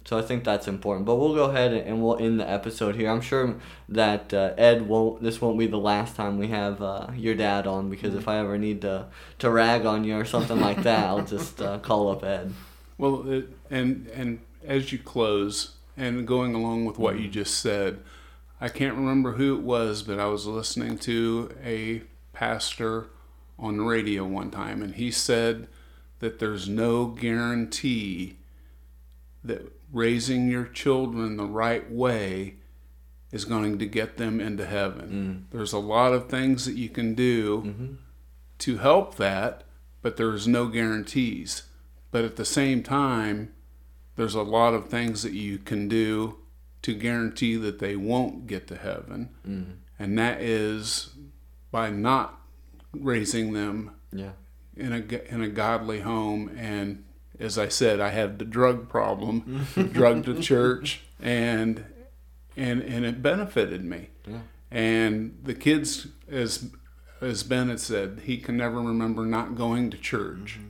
So 0.05 0.17
I 0.17 0.21
think 0.21 0.43
that's 0.43 0.67
important. 0.67 1.05
But 1.05 1.15
we'll 1.15 1.35
go 1.35 1.45
ahead 1.45 1.73
and 1.73 2.03
we'll 2.03 2.17
end 2.17 2.39
the 2.39 2.49
episode 2.49 2.95
here. 2.95 3.09
I'm 3.09 3.21
sure 3.21 3.55
that 3.89 4.33
uh, 4.33 4.53
Ed 4.57 4.87
won't. 4.87 5.21
This 5.21 5.39
won't 5.39 5.59
be 5.59 5.67
the 5.67 5.77
last 5.77 6.15
time 6.15 6.37
we 6.37 6.47
have 6.47 6.81
uh, 6.81 7.07
your 7.15 7.35
dad 7.35 7.67
on 7.67 7.89
because 7.89 8.15
if 8.15 8.27
I 8.27 8.39
ever 8.39 8.57
need 8.57 8.81
to 8.81 9.07
to 9.39 9.49
rag 9.49 9.85
on 9.85 10.03
you 10.03 10.17
or 10.17 10.25
something 10.25 10.59
like 10.59 10.83
that, 10.83 11.05
I'll 11.05 11.25
just 11.25 11.61
uh, 11.61 11.79
call 11.79 12.09
up 12.09 12.23
Ed. 12.23 12.53
Well, 12.97 13.29
it, 13.29 13.49
and 13.69 14.07
and 14.07 14.39
as 14.65 14.91
you 14.91 14.99
close 14.99 15.75
and 15.97 16.25
going 16.27 16.55
along 16.55 16.85
with 16.85 16.97
what 16.97 17.15
you 17.15 17.25
mm-hmm. 17.25 17.31
just 17.31 17.59
said, 17.59 17.99
I 18.59 18.69
can't 18.69 18.95
remember 18.95 19.33
who 19.33 19.55
it 19.55 19.61
was, 19.61 20.01
but 20.01 20.19
I 20.19 20.25
was 20.25 20.45
listening 20.47 20.97
to 20.99 21.55
a 21.63 22.01
pastor 22.33 23.07
on 23.59 23.77
the 23.77 23.83
radio 23.83 24.25
one 24.25 24.49
time, 24.49 24.81
and 24.81 24.95
he 24.95 25.11
said 25.11 25.67
that 26.19 26.39
there's 26.39 26.67
no 26.67 27.05
guarantee 27.05 28.37
that 29.43 29.71
raising 29.91 30.49
your 30.49 30.65
children 30.65 31.37
the 31.37 31.45
right 31.45 31.91
way 31.91 32.55
is 33.31 33.45
going 33.45 33.79
to 33.79 33.85
get 33.85 34.17
them 34.17 34.39
into 34.39 34.65
heaven. 34.65 35.47
Mm. 35.49 35.55
There's 35.55 35.73
a 35.73 35.79
lot 35.79 36.13
of 36.13 36.29
things 36.29 36.65
that 36.65 36.75
you 36.75 36.89
can 36.89 37.15
do 37.15 37.61
mm-hmm. 37.61 37.93
to 38.59 38.77
help 38.77 39.15
that, 39.15 39.63
but 40.01 40.17
there's 40.17 40.47
no 40.47 40.67
guarantees. 40.67 41.63
But 42.11 42.25
at 42.25 42.35
the 42.35 42.45
same 42.45 42.83
time, 42.83 43.53
there's 44.15 44.35
a 44.35 44.41
lot 44.41 44.73
of 44.73 44.89
things 44.89 45.23
that 45.23 45.33
you 45.33 45.57
can 45.57 45.87
do 45.87 46.37
to 46.81 46.93
guarantee 46.93 47.55
that 47.55 47.79
they 47.79 47.95
won't 47.95 48.47
get 48.47 48.67
to 48.67 48.75
heaven. 48.75 49.29
Mm. 49.47 49.77
And 49.97 50.17
that 50.19 50.41
is 50.41 51.11
by 51.71 51.89
not 51.89 52.41
raising 52.91 53.53
them 53.53 53.91
yeah. 54.11 54.31
in 54.75 54.91
a 54.91 55.33
in 55.33 55.41
a 55.41 55.47
godly 55.47 56.01
home 56.01 56.51
and 56.57 57.03
as 57.41 57.57
I 57.57 57.67
said, 57.67 57.99
I 57.99 58.09
had 58.09 58.39
the 58.39 58.45
drug 58.45 58.87
problem, 58.87 59.67
drug 59.91 60.25
to 60.25 60.39
church, 60.41 61.01
and 61.19 61.85
and 62.55 62.81
and 62.81 63.05
it 63.05 63.21
benefited 63.21 63.83
me. 63.83 64.09
Yeah. 64.27 64.39
And 64.69 65.39
the 65.43 65.53
kids, 65.53 66.07
as 66.29 66.71
as 67.19 67.43
Ben 67.43 67.69
had 67.69 67.79
said, 67.79 68.21
he 68.25 68.37
can 68.37 68.57
never 68.57 68.79
remember 68.79 69.25
not 69.25 69.55
going 69.55 69.89
to 69.91 69.97
church. 69.97 70.57
Mm-hmm. 70.59 70.67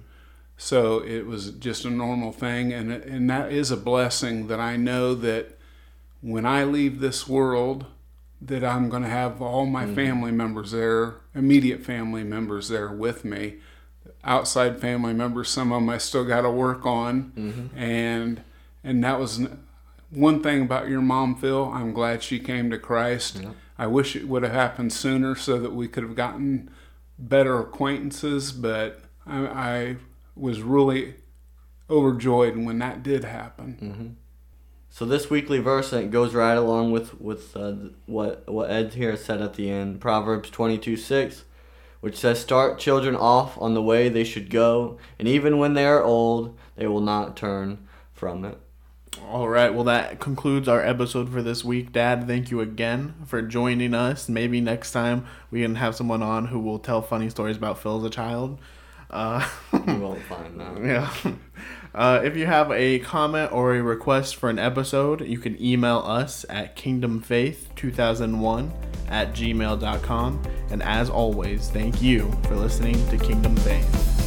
So 0.57 0.99
it 1.03 1.25
was 1.25 1.51
just 1.51 1.85
a 1.85 1.89
normal 1.89 2.31
thing, 2.31 2.71
and 2.71 2.91
and 2.91 3.29
that 3.29 3.51
is 3.51 3.71
a 3.71 3.77
blessing 3.77 4.47
that 4.47 4.59
I 4.59 4.77
know 4.77 5.15
that 5.15 5.57
when 6.21 6.45
I 6.45 6.63
leave 6.63 6.99
this 6.99 7.27
world, 7.27 7.85
that 8.39 8.63
I'm 8.63 8.89
going 8.89 9.03
to 9.03 9.09
have 9.09 9.41
all 9.41 9.65
my 9.65 9.85
mm-hmm. 9.85 9.95
family 9.95 10.31
members 10.31 10.71
there, 10.71 11.15
immediate 11.33 11.83
family 11.83 12.23
members 12.23 12.69
there 12.69 12.91
with 12.91 13.25
me. 13.25 13.57
Outside 14.23 14.79
family 14.79 15.13
members, 15.13 15.49
some 15.49 15.71
of 15.71 15.81
them 15.81 15.89
I 15.89 15.97
still 15.97 16.23
got 16.25 16.41
to 16.41 16.51
work 16.51 16.85
on, 16.85 17.71
and 17.75 18.41
and 18.83 19.03
that 19.03 19.19
was 19.19 19.47
one 20.11 20.43
thing 20.43 20.61
about 20.61 20.89
your 20.89 21.01
mom, 21.01 21.35
Phil. 21.35 21.71
I'm 21.73 21.91
glad 21.93 22.21
she 22.21 22.39
came 22.39 22.69
to 22.69 22.77
Christ. 22.77 23.41
I 23.79 23.87
wish 23.87 24.15
it 24.15 24.27
would 24.27 24.43
have 24.43 24.51
happened 24.51 24.93
sooner 24.93 25.33
so 25.35 25.57
that 25.59 25.73
we 25.73 25.87
could 25.87 26.03
have 26.03 26.15
gotten 26.15 26.69
better 27.17 27.59
acquaintances, 27.59 28.51
but 28.51 29.01
I, 29.25 29.37
I 29.47 29.95
was 30.35 30.61
really 30.61 31.15
overjoyed 31.89 32.55
when 32.57 32.79
that 32.79 33.01
did 33.03 33.23
happen. 33.23 34.17
So 34.89 35.05
this 35.05 35.29
weekly 35.29 35.59
verse 35.59 35.93
it 35.93 36.11
goes 36.11 36.33
right 36.33 36.53
along 36.57 36.91
with 36.91 37.19
with 37.19 37.55
uh, 37.57 37.73
what 38.05 38.47
what 38.47 38.69
Ed 38.69 38.93
here 38.93 39.15
said 39.17 39.41
at 39.41 39.53
the 39.55 39.69
end. 39.71 39.99
Proverbs 40.01 40.49
twenty 40.49 40.77
two 40.77 40.97
six, 40.97 41.43
which 42.01 42.17
says, 42.17 42.39
"Start 42.39 42.77
children 42.77 43.15
off 43.15 43.57
on 43.61 43.73
the 43.73 43.81
way 43.81 44.09
they 44.09 44.23
should 44.23 44.49
go, 44.49 44.97
and 45.17 45.27
even 45.27 45.57
when 45.57 45.73
they 45.73 45.85
are 45.85 46.03
old, 46.03 46.57
they 46.75 46.87
will 46.87 47.01
not 47.01 47.37
turn 47.37 47.87
from 48.13 48.43
it." 48.45 48.57
All 49.29 49.47
right. 49.47 49.73
Well, 49.73 49.83
that 49.85 50.19
concludes 50.19 50.67
our 50.67 50.81
episode 50.85 51.29
for 51.31 51.41
this 51.41 51.63
week. 51.63 51.91
Dad, 51.91 52.27
thank 52.27 52.49
you 52.51 52.59
again 52.61 53.13
for 53.25 53.41
joining 53.41 53.93
us. 53.93 54.27
Maybe 54.29 54.61
next 54.61 54.91
time 54.91 55.25
we 55.51 55.61
can 55.61 55.75
have 55.75 55.95
someone 55.95 56.23
on 56.23 56.47
who 56.47 56.59
will 56.59 56.79
tell 56.79 57.01
funny 57.01 57.29
stories 57.29 57.57
about 57.57 57.77
Phil 57.79 57.99
as 57.99 58.03
a 58.05 58.09
child. 58.09 58.59
Uh, 59.09 59.47
You 59.73 59.99
won't 59.99 60.21
find 60.23 60.59
that. 60.59 60.83
yeah. 60.83 61.33
Uh, 61.93 62.21
if 62.23 62.37
you 62.37 62.45
have 62.45 62.71
a 62.71 62.99
comment 62.99 63.51
or 63.51 63.75
a 63.75 63.83
request 63.83 64.37
for 64.37 64.49
an 64.49 64.57
episode, 64.57 65.21
you 65.27 65.37
can 65.37 65.61
email 65.61 65.99
us 65.99 66.45
at 66.49 66.75
kingdomfaith2001 66.75 68.71
at 69.09 69.33
gmail.com. 69.33 70.41
And 70.69 70.81
as 70.83 71.09
always, 71.09 71.69
thank 71.69 72.01
you 72.01 72.31
for 72.43 72.55
listening 72.55 72.95
to 73.09 73.17
Kingdom 73.17 73.55
Faith. 73.57 74.20